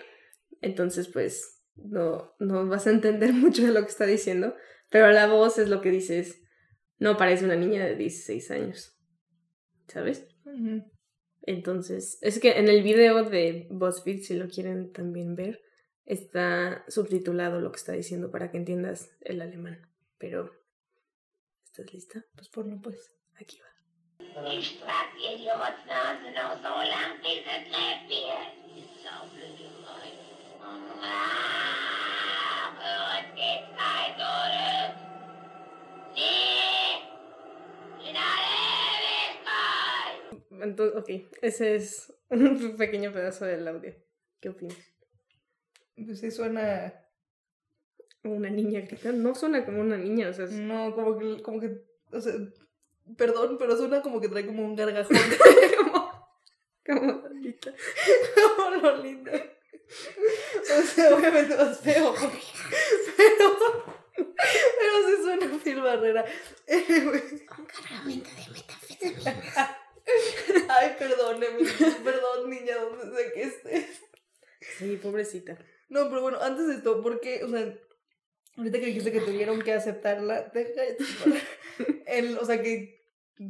[0.61, 4.55] entonces pues no, no vas a entender mucho de lo que está diciendo,
[4.91, 6.43] pero la voz es lo que dices,
[6.99, 8.99] no parece una niña de 16 años,
[9.89, 10.27] ¿sabes?
[11.43, 15.63] Entonces, es que en el video de BuzzFeed, si lo quieren también ver,
[16.11, 20.53] está subtitulado lo que está diciendo para que entiendas el alemán, pero
[21.65, 22.25] ¿estás lista?
[22.35, 23.17] Pues ponlo pues.
[23.41, 23.69] Aquí va.
[40.61, 41.09] Entonces, ok,
[41.41, 43.95] ese es un pequeño pedazo del audio.
[44.41, 44.77] ¿Qué opinas?
[46.05, 46.95] Pues sí suena.
[48.23, 49.23] Una niña gritando.
[49.29, 51.43] No suena como una niña, o sea, es- No, como que.
[51.43, 51.83] Como que
[52.13, 52.33] o sea,
[53.17, 55.17] perdón, pero suena como que trae como un gargajón.
[55.77, 56.29] como,
[56.87, 57.73] como Lolita.
[58.57, 59.31] como lo lindo.
[59.33, 62.15] O sea, obviamente más feo.
[63.17, 63.57] Pero.
[64.17, 66.25] Pero sí suena Phil Barrera.
[66.69, 69.77] Un cargamento de metafetamina.
[70.69, 71.69] Ay, perdóneme.
[72.05, 74.01] Perdón, niña, donde sea que estés.
[74.79, 75.59] Sí, pobrecita.
[75.91, 77.77] No, pero bueno, antes de esto, porque, o sea,
[78.57, 81.41] ahorita que dijiste que tuvieron que aceptarla, deja de chupar.
[82.07, 83.05] el, o sea, que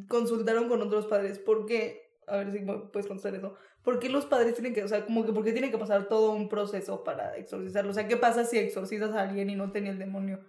[0.08, 2.18] consultaron con otros padres, ¿por qué?
[2.26, 3.56] A ver si puedes contestar eso.
[3.82, 6.08] ¿Por qué los padres tienen que, o sea, como que, por qué tiene que pasar
[6.08, 7.90] todo un proceso para exorcizarlo?
[7.90, 10.40] O sea, ¿qué pasa si exorcizas a alguien y no tenía el demonio?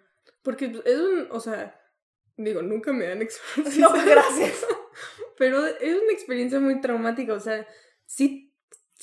[0.44, 1.80] Porque es un, o sea,
[2.38, 3.96] digo, nunca me han exorcizado.
[3.96, 4.66] No, gracias.
[5.38, 7.68] Pero es una experiencia muy traumática, o sea,
[8.06, 8.54] sí,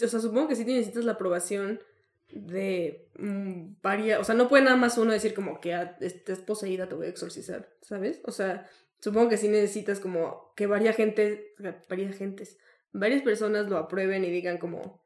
[0.02, 1.82] o sea, supongo que sí necesitas la aprobación
[2.30, 6.40] de mm, varias, o sea, no puede nada más uno decir como que ah, estés
[6.40, 8.20] poseída, te voy a exorcizar, ¿sabes?
[8.24, 8.68] O sea,
[9.00, 12.58] supongo que sí necesitas como que varias gente, o varias gentes,
[12.92, 15.04] varias personas lo aprueben y digan como,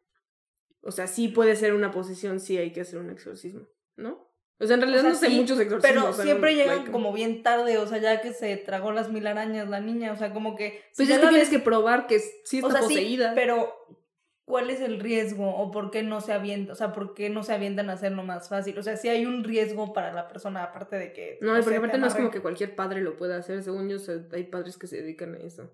[0.83, 4.31] o sea, sí puede ser una posesión, sí hay que hacer un exorcismo, ¿no?
[4.59, 5.83] O sea, en realidad sea, no sé sí, muchos exorcismos.
[5.83, 9.11] Pero pero, siempre llegan like, como bien tarde, o sea, ya que se tragó las
[9.11, 10.83] mil arañas la niña, o sea, como que...
[10.97, 13.31] Pues si ya tienes que probar que sí está o sea, poseída.
[13.31, 13.75] sí, pero
[14.45, 17.43] ¿cuál es el riesgo o por qué no se avienta, o sea, por qué no
[17.43, 18.77] se avientan a hacerlo más fácil?
[18.79, 21.77] O sea, si hay un riesgo para la persona aparte de que No, porque te
[21.77, 23.63] aparte no es como que cualquier padre lo pueda hacer.
[23.63, 25.71] Según yo, o sea, hay padres que se dedican a eso.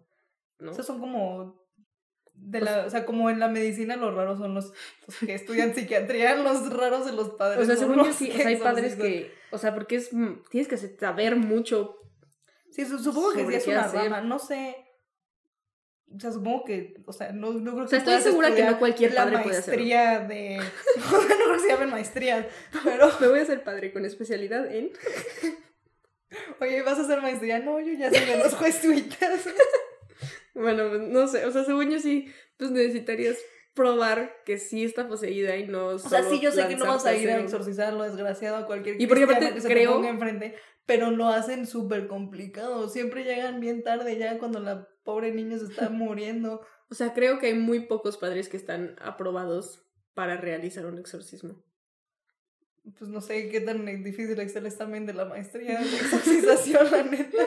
[0.58, 0.72] ¿No?
[0.72, 1.66] Esos son como
[2.34, 4.72] de la, o sea, como en la medicina los raros son los,
[5.06, 7.60] los que estudian psiquiatría, los raros de los padres.
[7.62, 10.10] O sea, según yo sí, o sea, hay padres que, o sea, porque es,
[10.50, 11.96] tienes que saber mucho.
[12.70, 14.76] Sí, su- supongo que sí es una rama, no sé.
[16.14, 18.64] O sea, supongo que, o sea, no, no creo que O sea, estoy segura que
[18.64, 19.78] no cualquier la padre puede hacerlo.
[19.84, 20.56] maestría de...
[20.96, 22.46] no creo que se llamen maestrías,
[22.82, 23.10] pero...
[23.20, 24.90] Me voy a hacer padre con especialidad en.
[26.60, 27.58] Oye, ¿vas a hacer maestría?
[27.60, 29.48] No, yo ya sé de los jesuitas.
[30.54, 33.36] Bueno, pues, no sé, o sea, según yo sí, pues necesitarías
[33.74, 35.86] probar que sí está poseída y no.
[35.86, 39.00] O sea, sí, yo sé que no vas a ir a exorcizarlo desgraciado a cualquier
[39.00, 42.88] Y porque aparte que se creo- ponga enfrente, pero lo hacen súper complicado.
[42.88, 46.60] Siempre llegan bien tarde ya cuando la pobre niña se está muriendo.
[46.90, 51.64] O sea, creo que hay muy pocos padres que están aprobados para realizar un exorcismo.
[52.98, 57.02] Pues no sé qué tan difícil es el examen de la maestría de exorcización, la
[57.04, 57.46] neta.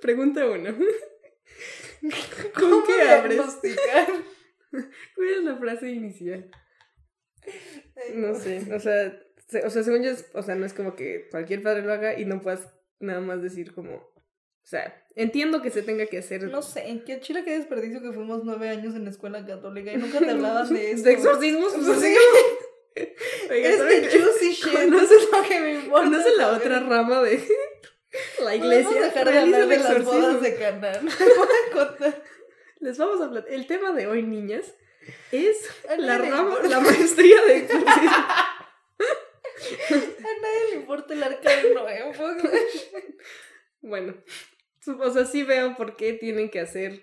[0.00, 0.70] Pregunta uno.
[2.54, 3.40] ¿Con ¿Cómo qué abres?
[4.70, 6.50] ¿Cuál es la frase inicial?
[8.14, 9.18] No sé, o sea,
[9.48, 12.18] se- o sea, según yo, o sea, no es como que cualquier padre lo haga
[12.18, 12.68] y no puedas
[13.00, 14.02] nada más decir como,
[14.66, 18.02] o sea, entiendo que se tenga que hacer No sé, en qué chile qué desperdicio
[18.02, 21.08] que fuimos nueve años en la escuela católica y nunca te hablaban de esto.
[21.08, 22.14] de exorcismos, pues así
[22.96, 22.96] Sí.
[23.50, 24.18] Oiga, Es ¿saben de qué?
[24.20, 26.04] juicy shit, no es lo que me importa.
[26.06, 27.46] ¿Conoce la otra rama de
[28.42, 29.02] la iglesia?
[29.02, 31.08] dejar de hablar de las bodas de Canaán.
[32.80, 33.44] Les vamos a hablar.
[33.48, 34.74] El tema de hoy, niñas,
[35.30, 35.58] es
[35.98, 38.10] la rama, la maestría de exorcismo.
[38.10, 38.56] A
[40.42, 42.02] nadie le importa el arca de Noé.
[43.82, 44.14] Bueno,
[44.88, 47.02] o sea, sí veo por qué tienen que hacer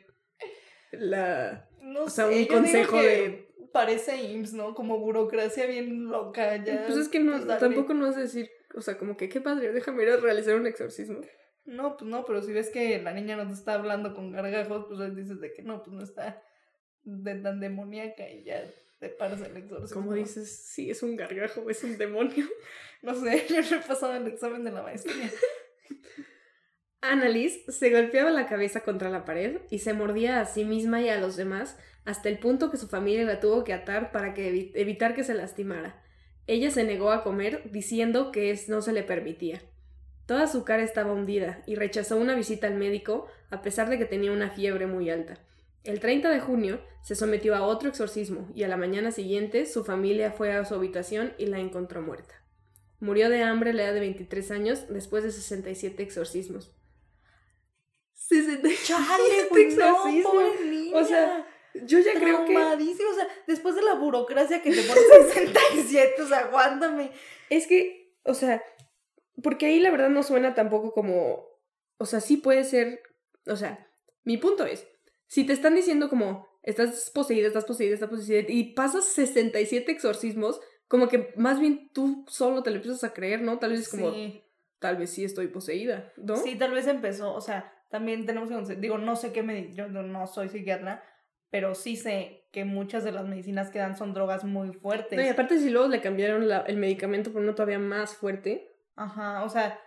[0.92, 1.70] la...
[1.82, 4.76] No O sea, sé, un consejo de- Parece IMSS, ¿no?
[4.76, 6.86] Como burocracia bien loca ya.
[6.86, 9.72] Pues es que no, pues tampoco no es decir, o sea, como que qué padre,
[9.72, 11.22] déjame ir a realizar un exorcismo.
[11.66, 14.86] No, pues no, pero si ves que la niña no te está hablando con gargajos,
[14.88, 16.44] pues dices de que no, pues no está
[17.04, 18.64] de tan demoníaca y ya
[19.00, 20.02] te paras el exorcismo.
[20.04, 22.46] Como dices, sí, es un gargajo, es un demonio.
[23.02, 25.30] No sé, yo no he pasado el examen de la maestría.
[27.04, 31.10] Annalise se golpeaba la cabeza contra la pared y se mordía a sí misma y
[31.10, 35.14] a los demás hasta el punto que su familia la tuvo que atar para evitar
[35.14, 36.02] que se lastimara.
[36.48, 39.62] Ella se negó a comer diciendo que no se le permitía.
[40.26, 44.06] Toda su cara estaba hundida y rechazó una visita al médico a pesar de que
[44.06, 45.40] tenía una fiebre muy alta.
[45.84, 49.84] El 30 de junio se sometió a otro exorcismo y a la mañana siguiente su
[49.84, 52.42] familia fue a su habitación y la encontró muerta.
[53.02, 56.74] Murió de hambre a la edad de 23 años después de 67 exorcismos.
[58.42, 60.98] 67 Chale, güey, no, pobre niña.
[60.98, 65.04] O sea, Yo ya creo que o sea, después de la burocracia que te pones
[65.34, 67.12] 67, o sea, aguántame.
[67.50, 68.64] es que, o sea,
[69.42, 71.48] porque ahí la verdad no suena tampoco como,
[71.98, 73.02] o sea, sí puede ser,
[73.48, 73.88] o sea,
[74.24, 74.88] mi punto es,
[75.28, 80.62] si te están diciendo como, estás poseída, estás poseída, estás poseída, y pasas 67 exorcismos,
[80.88, 83.58] como que más bien tú solo te lo empiezas a creer, ¿no?
[83.58, 84.44] Tal vez es como, Sí.
[84.80, 86.38] tal vez sí estoy poseída, ¿no?
[86.38, 89.88] Sí, tal vez empezó, o sea, también tenemos que, digo, no sé qué, medi- yo
[89.88, 91.04] no no soy psiquiatra,
[91.52, 95.16] pero sí sé que muchas de las medicinas que dan son drogas muy fuertes.
[95.16, 98.76] No, y aparte si luego le cambiaron la- el medicamento por uno todavía más fuerte.
[98.96, 99.80] Ajá, o sea,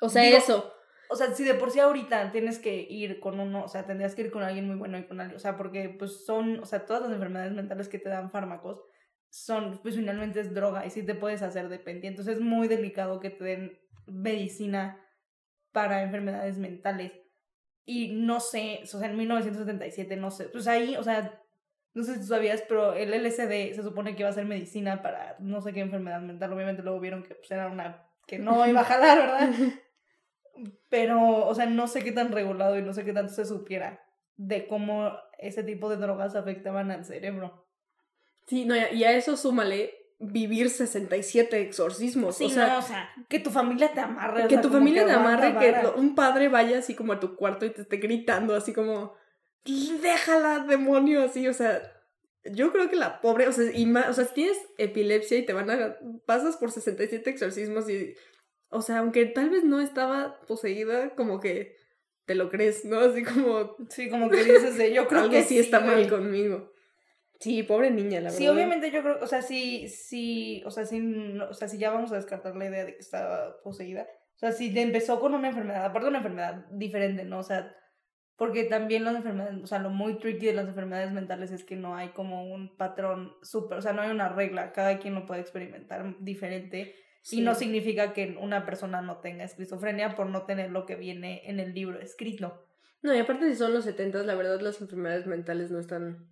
[0.00, 0.74] O sea, Digo- eso.
[1.10, 4.16] o sea, si de por sí ahorita tienes que ir con uno, o sea, tendrías
[4.16, 6.66] que ir con alguien muy bueno y con alguien, o sea, porque pues son, o
[6.66, 8.82] sea, todas las enfermedades mentales que te dan fármacos
[9.30, 12.08] son, pues finalmente es droga y sí te puedes hacer dependiente.
[12.08, 14.98] Entonces es muy delicado que te den medicina
[15.72, 17.12] para enfermedades mentales.
[17.84, 21.42] Y no sé, o sea, en 1977, no sé, pues ahí, o sea,
[21.94, 25.02] no sé si tú sabías, pero el LSD se supone que iba a ser medicina
[25.02, 26.52] para no sé qué enfermedad mental.
[26.52, 29.50] Obviamente luego vieron que pues, era una que no iba a jalar, ¿verdad?
[30.88, 34.00] Pero, o sea, no sé qué tan regulado y no sé qué tanto se supiera
[34.36, 37.66] de cómo ese tipo de drogas afectaban al cerebro.
[38.46, 42.36] Sí, no, y a eso súmale vivir 67 exorcismos.
[42.36, 44.44] Sí, o sea, no, o sea, que tu familia te amarre.
[44.44, 47.20] o que sea, tu familia que te amarre, que un padre vaya así como a
[47.20, 49.14] tu cuarto y te esté gritando así como,
[50.02, 51.82] déjala, demonio, así, o sea,
[52.44, 55.46] yo creo que la pobre, o sea, y ma- o sea, si tienes epilepsia y
[55.46, 58.14] te van a, pasas por 67 exorcismos y,
[58.68, 61.76] o sea, aunque tal vez no estaba poseída, como que
[62.24, 62.98] te lo crees, ¿no?
[63.00, 66.71] Así como, Sí, como que dices de yo creo algo que sí está mal conmigo.
[67.42, 68.38] Sí, pobre niña, la verdad.
[68.38, 71.76] Sí, obviamente yo creo, o sea, sí, sí, o sea, sí, no- o sea, si
[71.78, 75.18] ya vamos a descartar la idea de que estaba poseída, o sea, si te empezó
[75.20, 77.40] con una enfermedad, aparte de una enfermedad diferente, ¿no?
[77.40, 77.74] O sea,
[78.36, 81.76] porque también las enfermedades, o sea, lo muy tricky de las enfermedades mentales es que
[81.76, 85.26] no hay como un patrón súper, o sea, no hay una regla, cada quien lo
[85.26, 87.38] puede experimentar diferente Sí.
[87.38, 91.42] y no significa que una persona no tenga esquizofrenia por no tener lo que viene
[91.48, 92.66] en el libro escrito.
[93.00, 96.31] No, y aparte si son los 70, la verdad las enfermedades mentales no están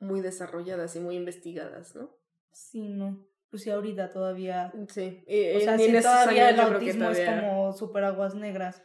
[0.00, 2.10] muy desarrolladas y muy investigadas, ¿no?
[2.52, 3.24] Sí, no.
[3.50, 5.22] Pues sí, ahorita todavía Sí.
[5.26, 8.82] eh, O sea, esos todavía años el autismo es como super aguas negras.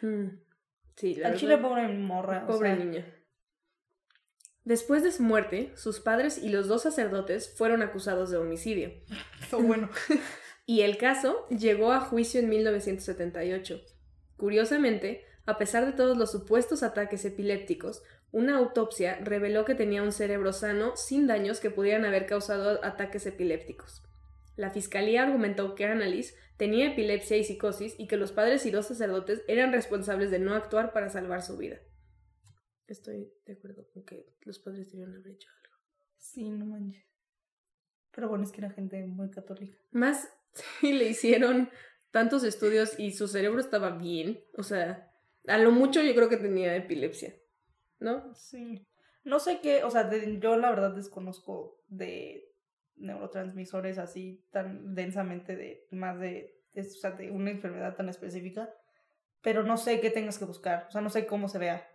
[0.00, 0.26] Mm,
[0.96, 2.44] Sí, la Al chile, pobre morra.
[2.44, 3.06] o pobre sea, niña.
[4.64, 8.92] Después de su muerte, sus padres y los dos sacerdotes fueron acusados de homicidio.
[9.50, 9.90] fue bueno.
[10.64, 13.80] Y el caso llegó a juicio en 1978.
[14.36, 20.10] Curiosamente, a pesar de todos los supuestos ataques epilépticos, una autopsia reveló que tenía un
[20.10, 24.02] cerebro sano sin daños que pudieran haber causado ataques epilépticos.
[24.56, 28.86] La fiscalía argumentó que Annalise tenía epilepsia y psicosis y que los padres y dos
[28.86, 31.78] sacerdotes eran responsables de no actuar para salvar su vida.
[32.86, 35.76] Estoy de acuerdo con que los padres debieron haber hecho algo.
[36.16, 37.04] Sí, no manches.
[38.12, 39.76] Pero bueno, es que era gente muy católica.
[39.90, 40.28] Más
[40.80, 41.70] si le hicieron
[42.10, 44.42] tantos estudios y su cerebro estaba bien.
[44.56, 45.12] O sea,
[45.46, 47.34] a lo mucho yo creo que tenía epilepsia.
[48.02, 48.34] ¿No?
[48.34, 48.86] Sí.
[49.24, 52.44] No sé qué, o sea, de- yo la verdad desconozco de
[52.96, 58.68] neurotransmisores así tan densamente de más de, de- o sea, de una enfermedad tan específica.
[59.42, 60.86] Pero no sé qué tengas que buscar.
[60.88, 61.88] O sea, no sé cómo se vea.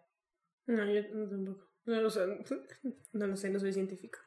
[0.65, 1.67] No, yo no, tampoco.
[1.85, 2.21] No lo sé,
[3.13, 4.19] no lo sé, no soy científico.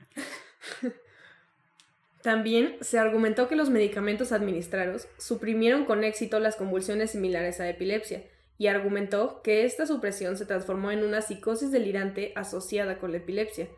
[2.23, 8.23] También se argumentó que los medicamentos administrados suprimieron con éxito las convulsiones similares a epilepsia
[8.61, 13.69] y argumentó que esta supresión se transformó en una psicosis delirante asociada con la epilepsia.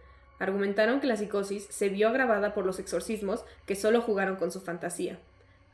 [0.41, 4.61] Argumentaron que la psicosis se vio agravada por los exorcismos que solo jugaron con su
[4.61, 5.21] fantasía.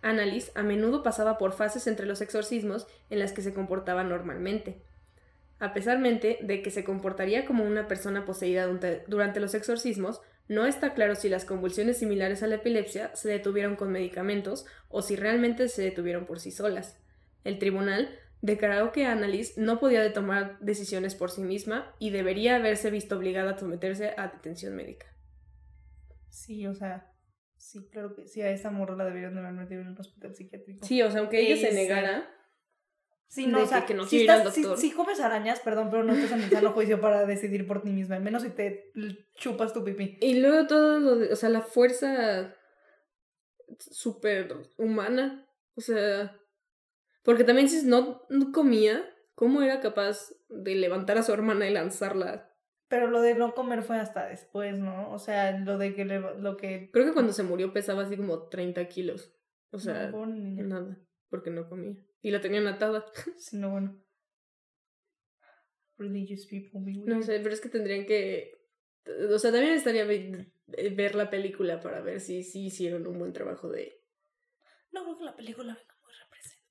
[0.03, 4.83] Annalise a menudo pasaba por fases entre los exorcismos en las que se comportaba normalmente.
[5.59, 8.67] A pesar de que se comportaría como una persona poseída
[9.07, 13.75] durante los exorcismos, no está claro si las convulsiones similares a la epilepsia se detuvieron
[13.75, 16.99] con medicamentos o si realmente se detuvieron por sí solas.
[17.45, 18.11] El tribunal
[18.41, 23.17] declaró que Annalise no podía de tomar decisiones por sí misma y debería haberse visto
[23.17, 25.07] obligada a someterse a detención médica.
[26.29, 27.13] Sí, o sea,
[27.57, 30.35] sí, claro que sí, a esa morra la debieron de haber metido en un hospital
[30.35, 30.87] psiquiátrico.
[30.87, 32.35] Sí, o sea, aunque ella se negara,
[33.31, 36.03] Sí, no, o sea, que no si, al estás- si- si comes arañas, perdón, pero
[36.03, 38.91] no estás en el sano juicio para decidir por ti misma, menos si te
[39.35, 40.17] chupas tu pipí.
[40.23, 42.55] Y luego todo lo de, o sea, la fuerza
[43.79, 46.35] súper humana, o sea,
[47.29, 49.05] porque también si no, no comía,
[49.35, 52.51] ¿cómo era capaz de levantar a su hermana y lanzarla?
[52.89, 55.13] Pero lo de no comer fue hasta después, ¿no?
[55.13, 56.89] O sea, lo de que le, lo que...
[56.91, 59.37] Creo que cuando se murió pesaba así como 30 kilos,
[59.73, 60.99] o sea, no, nada,
[61.29, 62.03] porque no comía.
[62.23, 63.05] Y la tenían atada.
[63.37, 64.03] Sí, no, bueno.
[65.99, 67.23] Religious people No weird.
[67.25, 68.57] sé, pero es que tendrían que...
[69.31, 70.51] O sea, también estaría ve-
[70.97, 74.01] ver la película para ver si sí hicieron un buen trabajo de...
[74.93, 75.79] No creo que la película.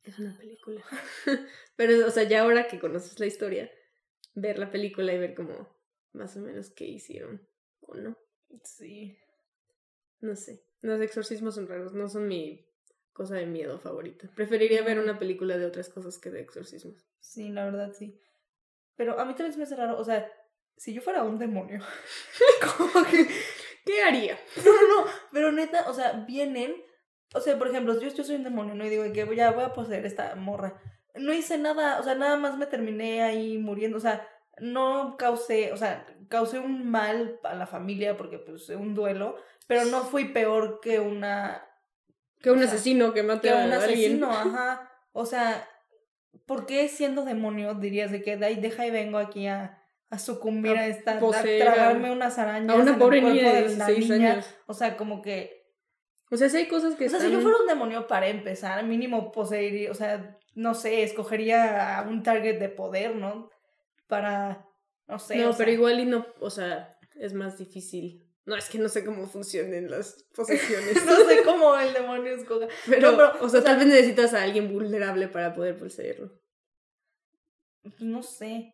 [0.07, 0.81] Es una película.
[1.75, 3.69] Pero, o sea, ya ahora que conoces la historia,
[4.35, 5.67] ver la película y ver como
[6.13, 7.45] más o menos qué hicieron
[7.81, 8.17] o no.
[8.63, 9.17] Sí.
[10.21, 10.63] No sé.
[10.81, 12.65] Los exorcismos son raros, no son mi
[13.11, 14.31] cosa de miedo favorita.
[14.33, 17.05] Preferiría ver una película de otras cosas que de exorcismos.
[17.19, 18.17] Sí, la verdad, sí.
[18.95, 20.31] Pero a mí también se me hace raro, o sea,
[20.77, 21.79] si yo fuera un demonio,
[23.11, 23.27] que...
[23.85, 24.37] ¿Qué haría?
[24.65, 26.75] No, no, no, pero neta, o sea, vienen,
[27.33, 28.85] o sea, por ejemplo, yo, yo soy un demonio, ¿no?
[28.85, 30.79] Y digo que ya voy a poseer esta morra.
[31.15, 34.27] No hice nada, o sea, nada más me terminé ahí muriendo, o sea,
[34.59, 39.35] no causé, o sea, causé un mal a la familia porque, pues, un duelo,
[39.67, 41.63] pero no fui peor que una,
[42.41, 43.77] Que un O sea, asesino que mate que a un alguien.
[44.23, 44.91] asesino, ajá.
[45.11, 45.67] O sea,
[46.45, 50.19] ¿por qué siendo demonio dirías de que de ahí deja y vengo aquí a, a
[50.19, 53.21] sucumbir A a, esta, a poseer a- tragarme unas arañas A una en el pobre
[53.21, 54.31] cuerpo niña de la 16 niña?
[54.33, 54.55] años.
[54.67, 55.66] O sea, como que
[56.29, 57.31] O sea, sí hay cosas que o sea, están...
[57.31, 62.01] si yo fuera un demonio para empezar, mínimo poseería, o sea, no sé, escogería a
[62.07, 63.49] un target de poder, ¿no?
[64.07, 64.65] Para,
[65.07, 65.37] no sé.
[65.37, 68.23] no, pero sea, igual y no, o sea, es más difícil.
[68.45, 70.95] No, es que no sé cómo funcionan las posesiones.
[71.05, 72.67] No sé cómo el demonio escoga.
[72.87, 75.77] Pero, No, pero, o sea, o sea- tal vez necesitas a alguien vulnerable para poder
[75.77, 76.31] poseerlo.
[77.83, 78.73] Pues no sé.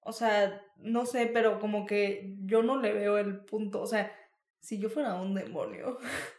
[0.00, 3.82] O sea, no sé, pero como que yo no le veo el punto.
[3.82, 4.10] O sea,
[4.60, 5.98] si yo fuera un demonio.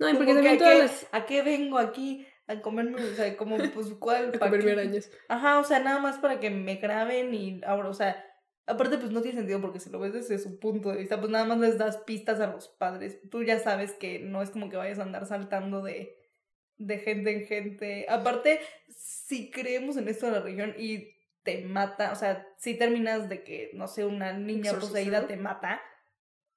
[0.00, 1.06] No, y porque que también ¿a, todas qué, las...
[1.12, 2.26] ¿A qué vengo aquí?
[2.46, 4.30] A comerme, o sea, como, pues, ¿cuál?
[4.34, 5.10] A ¿Pa' comerme arañas.
[5.28, 8.24] Ajá, o sea, nada más para que me graben y ahora, o sea,
[8.66, 11.30] aparte pues no tiene sentido porque si lo ves desde su punto de vista, pues
[11.30, 13.20] nada más les das pistas a los padres.
[13.30, 16.16] Tú ya sabes que no es como que vayas a andar saltando de,
[16.78, 18.06] de gente en gente.
[18.08, 23.28] Aparte, si creemos en esto de la religión y te mata, o sea, si terminas
[23.28, 25.82] de que, no sé, una niña poseída te mata,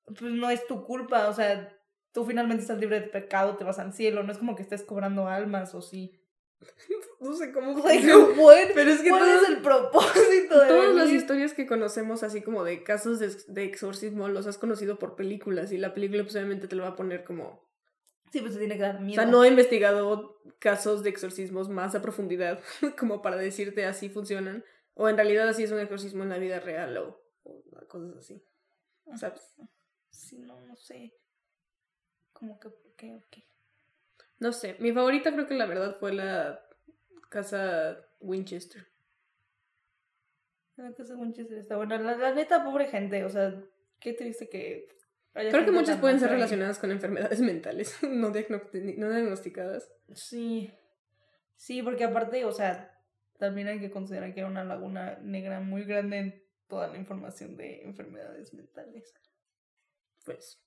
[0.05, 1.69] pues no es tu culpa, o sea,
[2.14, 4.84] tú finalmente estás libre de pecado, te vas al cielo, no es como que estés
[4.84, 6.20] cobrando almas o sí.
[7.20, 8.72] No sé cómo Like?
[8.74, 12.41] Pero es que ¿Cuál todas- es el propósito de Todas las historias que conocemos, así
[12.41, 16.36] como de casos de, de exorcismo, los has conocido por películas y la película pues
[16.36, 17.66] obviamente te lo va a poner como...
[18.32, 19.22] Sí, pues te tiene que dar O miedo.
[19.22, 22.59] sea, no he investigado casos de exorcismos más a profundidad
[22.99, 24.66] como para decirte así funcionan.
[24.95, 28.43] O en realidad así es un exorcismo en la vida real o, o cosas así.
[29.16, 29.55] ¿Sabes?
[30.09, 31.14] Sí, no, no sé.
[32.34, 33.15] Como que, ¿por qué?
[33.15, 33.43] ¿O qué?
[34.39, 36.59] No sé, mi favorita creo que la verdad fue la
[37.29, 38.88] casa Winchester.
[40.75, 41.97] La casa Winchester está buena.
[41.99, 43.53] La, la neta, pobre gente, o sea,
[43.99, 44.88] qué triste que.
[45.34, 46.36] haya Creo que muchas pueden ser ahí.
[46.36, 49.91] relacionadas con enfermedades mentales, no, no diagnosticadas.
[50.13, 50.71] Sí.
[51.55, 52.99] Sí, porque aparte, o sea,
[53.38, 57.55] también hay que considerar que hay una laguna negra muy grande en toda la información
[57.55, 59.13] de enfermedades mentales.
[60.25, 60.59] Pues.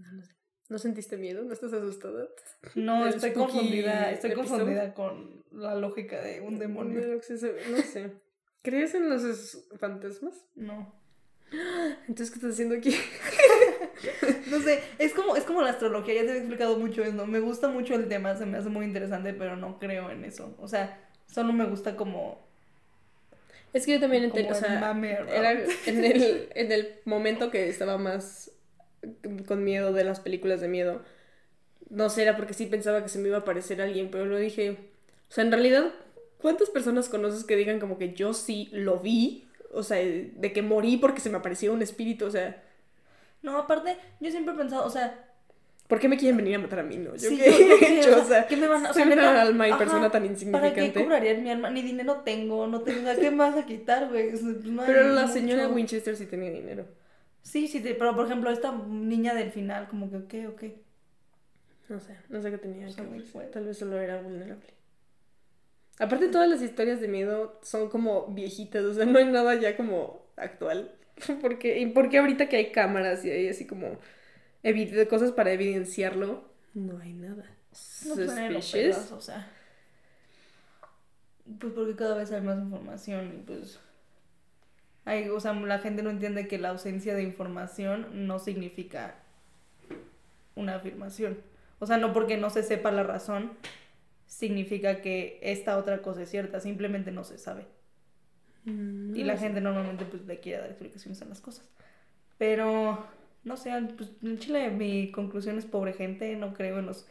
[0.00, 0.34] No, no sé.
[0.70, 1.42] ¿No sentiste miedo?
[1.42, 2.28] ¿No estás asustada?
[2.76, 4.12] No, El estoy confundida.
[4.12, 7.00] Estoy confundida con la lógica de un demonio.
[7.00, 8.12] No, sé.
[8.62, 10.34] ¿Crees en los fantasmas?
[10.54, 10.94] No.
[12.06, 12.94] Entonces, ¿qué estás haciendo aquí?
[14.50, 17.26] No sé, es como, es como la astrología, ya te he explicado mucho eso.
[17.26, 20.56] Me gusta mucho el tema, se me hace muy interesante, pero no creo en eso.
[20.58, 22.48] O sea, solo me gusta como.
[23.74, 25.30] Es que yo también entendí, o sea, mame around.
[25.30, 28.50] era en el, en el momento que estaba más
[29.46, 31.02] con miedo de las películas de miedo.
[31.90, 34.38] No sé, era porque sí pensaba que se me iba a aparecer alguien, pero lo
[34.38, 34.78] dije,
[35.30, 35.92] o sea, en realidad,
[36.40, 39.48] ¿cuántas personas conoces que digan como que yo sí lo vi?
[39.72, 42.62] O sea, de que morí porque se me apareció un espíritu, o sea,
[43.42, 45.26] No, aparte, yo siempre he pensado, o sea,
[45.88, 47.16] ¿por qué me quieren venir a matar a mí, no?
[47.16, 49.16] Yo Sí, qué he hecho, o sea, ¿qué me van a- o soy sea, una
[49.16, 51.04] neta, alma y ajá, persona tan ¿para qué insignificante.
[51.04, 51.70] cobrarían mi alma?
[51.70, 54.32] Ni dinero tengo, no tengo, ¿qué vas a quitar, güey?
[54.64, 55.32] No hay Pero la mucho.
[55.32, 56.84] señora Winchester sí tenía dinero.
[57.42, 60.64] Sí, sí, pero por ejemplo, esta niña del final, como que, ok, ok.
[61.88, 63.40] No sé, no sé qué tenía O sea, que.
[63.52, 64.66] Tal vez solo era vulnerable.
[65.98, 69.76] Aparte todas las historias de miedo son como viejitas, o sea, no hay nada ya
[69.76, 70.92] como actual.
[71.42, 73.98] Porque, y porque ahorita que hay cámaras y hay así como
[75.10, 77.44] cosas para evidenciarlo, no hay nada.
[78.06, 78.72] No Suspicious.
[78.72, 79.46] pegas, o sea.
[81.58, 83.78] Pues porque cada vez hay más información y pues.
[85.10, 89.16] Hay, o sea, la gente no entiende que la ausencia de información no significa
[90.54, 91.38] una afirmación.
[91.78, 93.52] O sea, no porque no se sepa la razón
[94.26, 97.66] significa que esta otra cosa es cierta, simplemente no se sabe.
[98.64, 99.46] Mm, Y la sé.
[99.46, 101.68] gente normalmente pues le quiere dar explicaciones a las cosas.
[102.38, 103.06] Pero,
[103.44, 107.06] no sé, pues en Chile mi conclusión es pobre gente, no creo en los...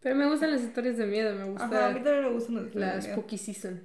[0.00, 2.56] Pero me gustan las historias de miedo, me gusta Ajá, a mí también me gustan
[2.56, 3.16] los la historias miedo.
[3.16, 3.82] Spooky Season.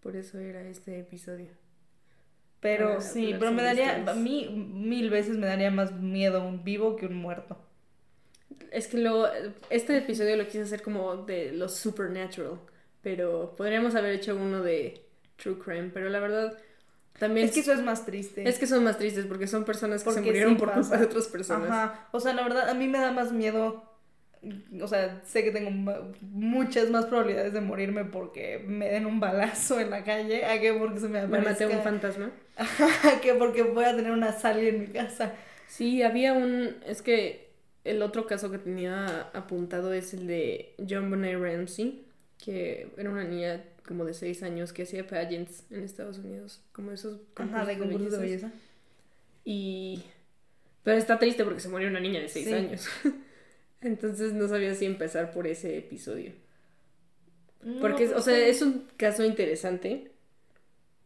[0.00, 1.48] Por eso era este episodio.
[2.66, 6.96] Pero sí, pero me daría, a mí mil veces me daría más miedo un vivo
[6.96, 7.56] que un muerto.
[8.72, 9.28] Es que luego,
[9.70, 12.58] este episodio lo quise hacer como de lo supernatural,
[13.02, 15.00] pero podríamos haber hecho uno de
[15.36, 16.58] true crime, pero la verdad
[17.18, 18.48] también Es que eso es más triste.
[18.48, 20.80] es que son más tristes porque son personas que se murieron sí por pasa.
[20.80, 21.70] culpa de otras personas.
[21.70, 23.85] Ajá, o sea, la verdad, a mí me da más miedo,
[24.80, 25.70] o sea, sé que tengo
[26.20, 30.72] muchas más probabilidades de morirme porque me den un balazo en la calle, a que
[30.72, 32.30] porque se me Me maté un aparezca, fantasma.
[32.56, 35.34] a que porque voy a tener una sally en mi casa.
[35.68, 37.50] Sí, había un es que
[37.84, 42.04] el otro caso que tenía apuntado es el de John Bonet Ramsey,
[42.42, 46.90] que era una niña como de 6 años que hacía pageants en Estados Unidos, como
[46.90, 48.50] esos Ajá, de concursos de belleza.
[49.44, 50.02] Y.
[50.82, 52.52] Pero está triste porque se murió una niña de 6 Sí.
[52.52, 52.88] años.
[53.86, 56.32] Entonces no sabía si empezar por ese episodio.
[57.62, 60.12] No, Porque, pues o sea, es un caso interesante.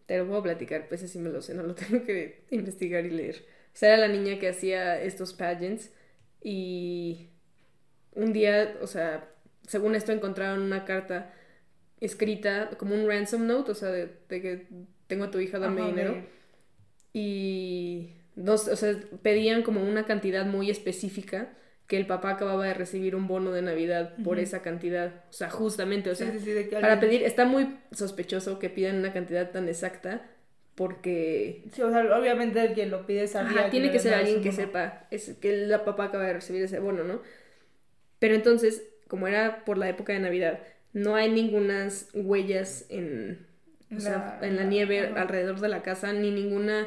[0.07, 3.11] Te lo puedo platicar, pues así me lo sé, no lo tengo que investigar y
[3.11, 3.45] leer.
[3.75, 5.91] O sea, era la niña que hacía estos pageants
[6.43, 7.29] y
[8.15, 9.29] un día, o sea,
[9.67, 11.35] según esto encontraron una carta
[12.01, 14.69] escrita como un ransom note, o sea, de, de que
[15.09, 16.19] tengo a tu hija, dame Ajá, dinero.
[17.13, 21.57] Y dos, o sea, pedían como una cantidad muy específica
[21.91, 25.25] que el papá acababa de recibir un bono de Navidad por esa cantidad.
[25.29, 28.61] O sea, justamente, o sea, sí, sí, sí, de que para pedir, está muy sospechoso
[28.61, 30.23] que pidan una cantidad tan exacta
[30.77, 34.15] porque Sí, o sea, obviamente el que lo pide sabía Ajá, tiene le que ser
[34.15, 37.23] alguien que sepa es, que la papá acaba de recibir ese bono, ¿no?
[38.21, 40.61] Pero entonces, como era por la época de Navidad,
[40.93, 43.47] no hay ningunas huellas en,
[43.97, 46.87] o sea, La- en la la- nieve alrededor de la casa, ni ninguna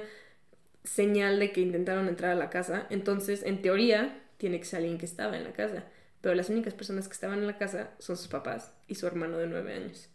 [0.83, 2.87] señal de que intentaron entrar a la casa.
[2.89, 5.85] Entonces, en teoría, tiene que ser alguien que estaba en la casa.
[6.19, 9.37] Pero las únicas personas que estaban en la casa son sus papás y su hermano
[9.37, 10.09] de nueve años.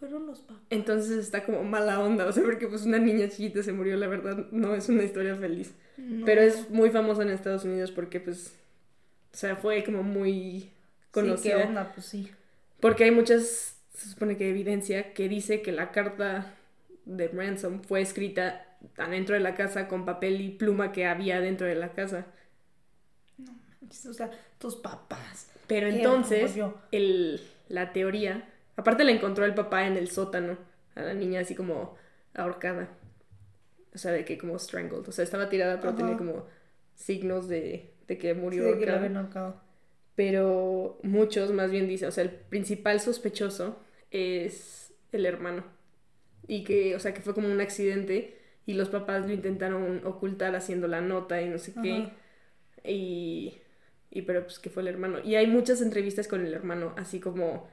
[0.00, 0.62] Fueron los papás.
[0.70, 4.06] Entonces está como mala onda, o sea, porque pues una niña chiquita se murió, la
[4.06, 5.74] verdad, no es una historia feliz.
[6.24, 8.54] Pero es muy famosa en Estados Unidos porque pues,
[9.34, 10.70] o sea, fue como muy Sí,
[11.10, 11.56] conocida.
[11.56, 11.92] ¿qué onda?
[11.92, 12.30] Pues sí.
[12.80, 16.54] Porque hay muchas, se supone que evidencia que dice que la carta
[17.04, 18.64] de Ransom fue escrita
[18.96, 22.26] adentro de la casa con papel y pluma que había dentro de la casa.
[24.08, 25.50] O sea, tus papás.
[25.66, 26.56] Pero entonces,
[26.92, 30.58] el, la teoría, aparte la encontró el papá en el sótano,
[30.94, 31.96] a la niña así como
[32.34, 32.88] ahorcada.
[33.94, 35.08] O sea, de que como strangled.
[35.08, 35.96] O sea, estaba tirada, pero Ajá.
[35.96, 36.46] tenía como
[36.94, 39.60] signos de, de que Sí, murió de que la habían ahorcado.
[40.14, 43.78] Pero muchos más bien dicen, o sea, el principal sospechoso
[44.10, 45.64] es el hermano.
[46.46, 50.54] Y que, o sea, que fue como un accidente y los papás lo intentaron ocultar
[50.56, 52.10] haciendo la nota y no sé qué.
[52.84, 53.58] Y,
[54.10, 55.18] y pero pues que fue el hermano.
[55.24, 57.68] Y hay muchas entrevistas con el hermano, así como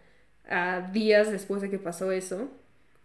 [0.48, 2.50] a días después de que pasó eso.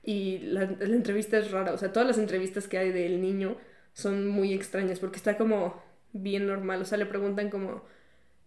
[0.03, 3.57] Y la, la entrevista es rara, o sea, todas las entrevistas que hay del niño
[3.93, 7.83] son muy extrañas porque está como bien normal, o sea, le preguntan como,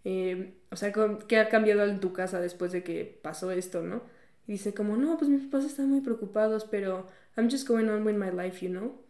[0.06, 0.94] eh, o sea,
[1.28, 4.04] ¿qué ha cambiado en tu casa después de que pasó esto, no?
[4.48, 7.08] Y dice como, no, pues mis papás están muy preocupados, pero
[7.38, 9.03] I'm just going on with my life, you know.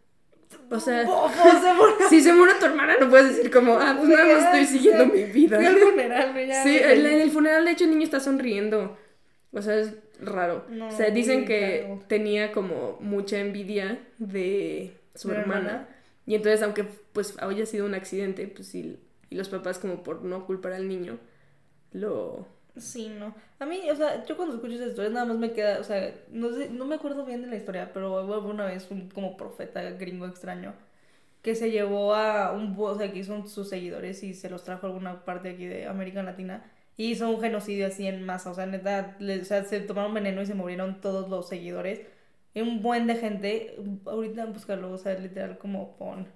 [0.70, 2.08] O sea, bofo, se murió.
[2.08, 5.06] si se muere tu hermana, no puedes decir como, ah, pues nada más estoy siguiendo
[5.06, 5.56] mi vida.
[5.58, 8.96] Fui al funeral, Sí, en el funeral, de hecho, el niño está sonriendo.
[9.52, 10.64] O sea, es raro.
[10.68, 15.60] No, o sea, dicen que tenía como mucha envidia de su ¿De la hermana.
[15.70, 15.88] hermana?
[16.26, 18.98] Y entonces, aunque pues haya sido un accidente, pues sí,
[19.30, 21.18] y los papás como por no culpar al niño,
[21.92, 22.46] lo...
[22.76, 23.34] Sí, no.
[23.60, 26.12] A mí, o sea, yo cuando escucho esas historias nada más me queda, o sea,
[26.30, 29.36] no sé, no me acuerdo bien de la historia, pero hubo una vez un como
[29.36, 30.74] profeta gringo extraño
[31.42, 34.86] que se llevó a un, o sea, que hizo sus seguidores y se los trajo
[34.86, 36.64] a alguna parte aquí de América Latina
[36.96, 40.14] y hizo un genocidio así en masa, o sea, neta, le- o sea, se tomaron
[40.14, 42.00] veneno y se murieron todos los seguidores.
[42.54, 46.28] Y un buen de gente, ahorita búscalo, o sea, literal como pon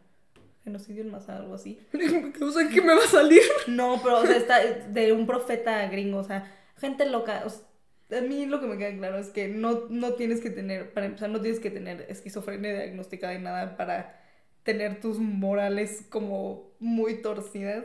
[0.69, 1.79] genocidio en masa, algo así.
[2.41, 3.43] O sea, ¿qué me va a salir?
[3.69, 7.43] No, pero o sea, está de un profeta gringo, o sea, gente loca.
[7.47, 10.51] o sea, a mí lo que me queda claro es que no, no tienes que
[10.51, 14.19] tener, para empezar, no tienes que tener esquizofrenia diagnosticada y nada para
[14.63, 17.85] tener tus morales como muy torcidas.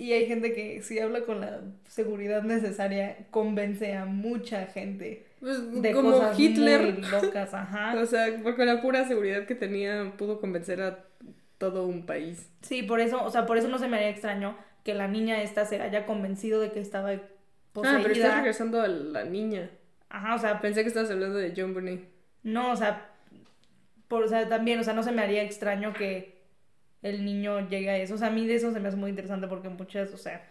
[0.00, 5.82] Y hay gente que si habla con la seguridad necesaria, convence a mucha gente Pues
[5.82, 6.80] de como cosas Hitler.
[6.94, 7.94] muy locas, ajá.
[8.00, 11.07] O sea, con la pura seguridad que tenía, pudo convencer a
[11.58, 12.50] todo un país.
[12.62, 15.42] Sí, por eso, o sea, por eso no se me haría extraño que la niña
[15.42, 17.10] esta se haya convencido de que estaba
[17.72, 17.98] poseída.
[17.98, 19.70] Ah, pero estás regresando a la niña.
[20.08, 22.08] Ajá, o sea, Pensé que estabas hablando de John Bonet.
[22.42, 23.10] no, o sea,
[24.08, 26.38] por, o sea, también, o sea, no se me haría extraño que
[27.02, 28.14] el niño llegue a eso.
[28.14, 30.48] O sea, a mí de eso se me hace muy interesante porque muchas, o sea,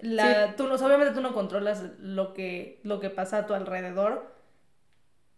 [0.00, 3.46] la, tú no, o sea, obviamente tú no controlas lo que, lo que pasa a
[3.46, 4.34] tu alrededor,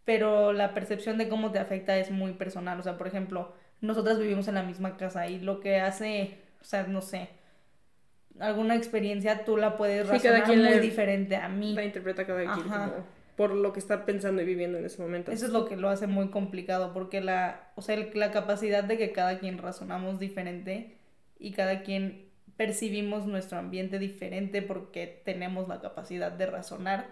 [0.05, 2.79] pero la percepción de cómo te afecta es muy personal.
[2.81, 3.55] O sea, por ejemplo,
[3.85, 7.29] nosotras vivimos en la misma casa y lo que hace, o sea, no sé,
[8.41, 11.75] alguna experiencia tú la puedes Sí, razonar cada quien muy la- diferente a mí.
[11.75, 12.93] La interpreta cada quien como
[13.37, 15.33] por lo que está pensando y viviendo en ese momento.
[15.33, 18.85] Eso es lo que lo hace muy complicado, porque la, o sea, el- la capacidad
[18.85, 20.97] de que cada quien razonamos diferente
[21.39, 27.07] y cada quien percibimos nuestro ambiente diferente porque tenemos la capacidad de razonar,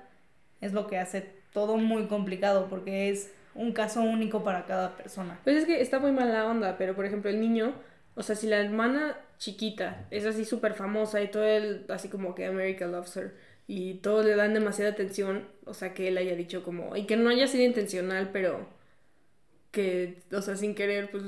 [0.61, 5.38] es lo que hace todo muy complicado, porque es un caso único para cada persona.
[5.44, 7.74] Pues es que está muy mala onda, pero por ejemplo el niño,
[8.14, 12.34] o sea, si la hermana chiquita es así súper famosa y todo el, así como
[12.34, 13.34] que America loves her,
[13.66, 17.16] y todos le dan demasiada atención, o sea, que él haya dicho como, y que
[17.16, 18.68] no haya sido intencional, pero
[19.70, 21.24] que, o sea, sin querer, pues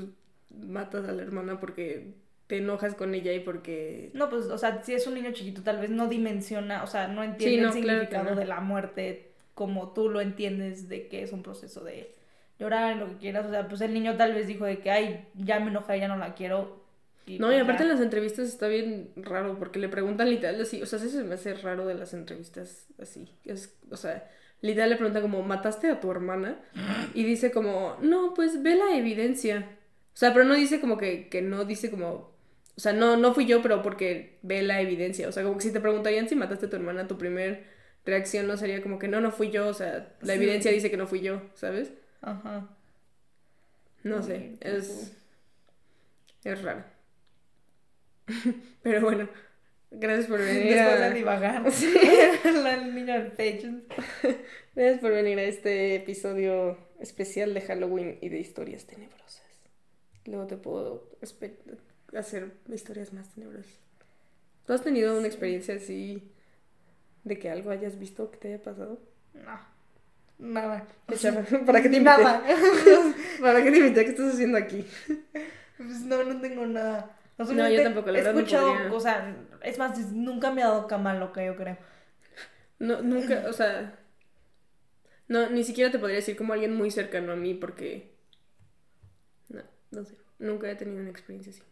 [0.49, 2.13] matas a la hermana porque
[2.47, 4.11] te enojas con ella y porque...
[4.13, 7.07] No, pues, o sea, si es un niño chiquito, tal vez no dimensiona, o sea,
[7.07, 8.39] no entiende no, el claro significado no.
[8.39, 12.13] de la muerte como tú lo entiendes de que es un proceso de
[12.59, 13.45] llorar, lo que quieras.
[13.47, 16.07] O sea, pues el niño tal vez dijo de que, ay, ya me enojé, ya
[16.07, 16.85] no la quiero.
[17.27, 20.83] No, y pues aparte en las entrevistas está bien raro porque le preguntan literal así,
[20.83, 23.27] o sea, eso se me hace raro de las entrevistas así.
[23.45, 24.29] Es, o sea,
[24.61, 26.59] literal le preguntan como, ¿mataste a tu hermana?
[27.15, 29.67] Y dice como, no, pues ve la evidencia.
[30.13, 32.35] O sea, pero no dice como que, que no dice como,
[32.77, 35.27] o sea, no, no fui yo, pero porque ve la evidencia.
[35.27, 37.74] O sea, como que si te preguntarían si mataste a tu hermana, tu primer
[38.05, 39.67] reacción no sería como que no, no fui yo.
[39.67, 40.39] O sea, la Sí.
[40.39, 41.91] evidencia dice que no fui yo, ¿sabes?
[42.21, 42.67] Ajá.
[44.03, 45.13] No sé, es,
[46.43, 46.83] es raro.
[48.83, 49.27] Pero bueno,
[49.91, 51.09] gracias por venir Después a...
[51.09, 51.63] de divagar.
[52.63, 53.31] la niña.
[54.75, 59.43] Gracias por venir a este episodio especial de Halloween y de historias tenebrosas.
[60.25, 61.09] Luego te puedo
[62.13, 63.73] hacer historias más tenebrosas.
[64.65, 66.31] ¿Tú has tenido una experiencia así
[67.25, 69.01] de que algo hayas visto que te haya pasado?
[69.33, 69.59] No.
[70.37, 70.87] Nada.
[71.65, 72.03] ¿Para qué te invité?
[72.03, 72.43] Nada.
[73.41, 74.03] ¿Para qué te invité?
[74.05, 74.85] ¿Qué estás haciendo aquí?
[75.77, 77.17] Pues no, no tengo nada.
[77.37, 78.89] O sea, No, yo tampoco, la He verdad escuchado podría.
[78.89, 79.35] cosas.
[79.61, 81.77] Es más, nunca me ha dado cama loca, yo creo.
[82.79, 83.99] No, nunca, o sea...
[85.27, 88.13] No, ni siquiera te podría decir como alguien muy cercano a mí porque...
[89.49, 90.15] No, no sé.
[90.39, 91.63] Nunca he tenido una experiencia así.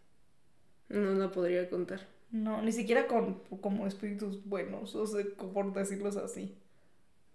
[0.90, 2.02] No la podría contar.
[2.34, 5.24] No, ni siquiera con como espíritus buenos, o sea,
[5.54, 6.58] por decirlos así.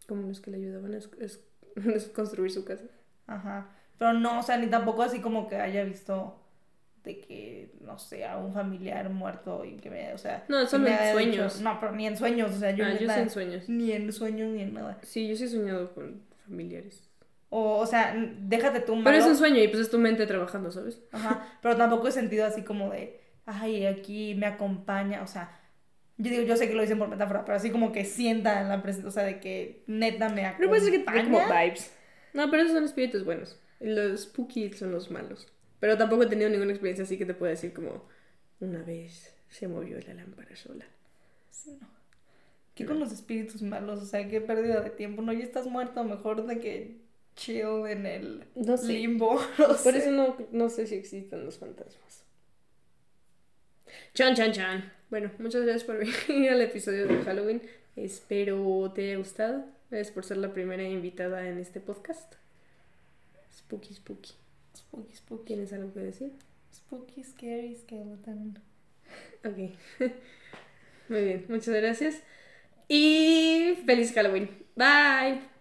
[0.06, 1.40] Como los que le ayudaban a es- es-
[1.94, 2.84] es construir su casa.
[3.26, 3.70] Ajá.
[3.98, 6.38] Pero no, o sea, ni tampoco así como que haya visto
[7.04, 10.44] de que, no sé, a un familiar muerto y que me, o sea...
[10.48, 11.54] No, solo en sueños.
[11.58, 13.68] dicho- no, pero ni en sueños, o sea, yo, ah, yo sé en sueños.
[13.68, 14.98] ni en sueños ni en nada.
[15.02, 17.08] Sí, yo sí he soñado con familiares.
[17.50, 19.16] O, o sea, déjate tú Pero malo.
[19.16, 21.00] es un sueño y pues es tu mente trabajando, ¿sabes?
[21.12, 23.17] Ajá, pero tampoco he sentido así como de,
[23.48, 25.60] ay, aquí me acompaña, o sea,
[26.16, 28.68] yo digo, yo sé que lo dicen por metáfora, pero así como que sienta en
[28.68, 30.56] la presencia, o sea, de que neta me acompaña.
[30.58, 31.92] Pero puede ser que tenga como vibes.
[32.34, 33.58] No, pero esos son espíritus buenos.
[33.80, 35.46] Los spooky son los malos.
[35.80, 38.04] Pero tampoco he tenido ninguna experiencia así que te pueda decir como
[38.60, 40.84] una vez se movió la lámpara sola.
[41.50, 41.88] Sí, no.
[42.74, 44.00] ¿Qué con los espíritus malos?
[44.02, 45.22] O sea, qué pérdida de tiempo.
[45.22, 47.02] No, ya estás muerto, mejor de que
[47.36, 48.92] chill en el No sé.
[48.94, 49.40] limbo.
[49.58, 49.98] no Por sé.
[49.98, 52.24] eso no, no sé si existen los fantasmas.
[54.18, 54.92] Chan, chan, chan.
[55.10, 55.96] Bueno, muchas gracias por
[56.28, 57.62] venir al episodio de Halloween.
[57.94, 59.64] Espero te haya gustado.
[59.92, 62.34] Gracias por ser la primera invitada en este podcast.
[63.56, 64.32] Spooky, spooky.
[64.76, 65.44] Spooky, spooky.
[65.44, 66.32] ¿Tienes algo que decir?
[66.74, 68.58] Spooky, scary skeleton.
[69.44, 69.56] Ok.
[71.08, 72.20] Muy bien, muchas gracias.
[72.88, 74.50] Y feliz Halloween.
[74.74, 75.57] Bye.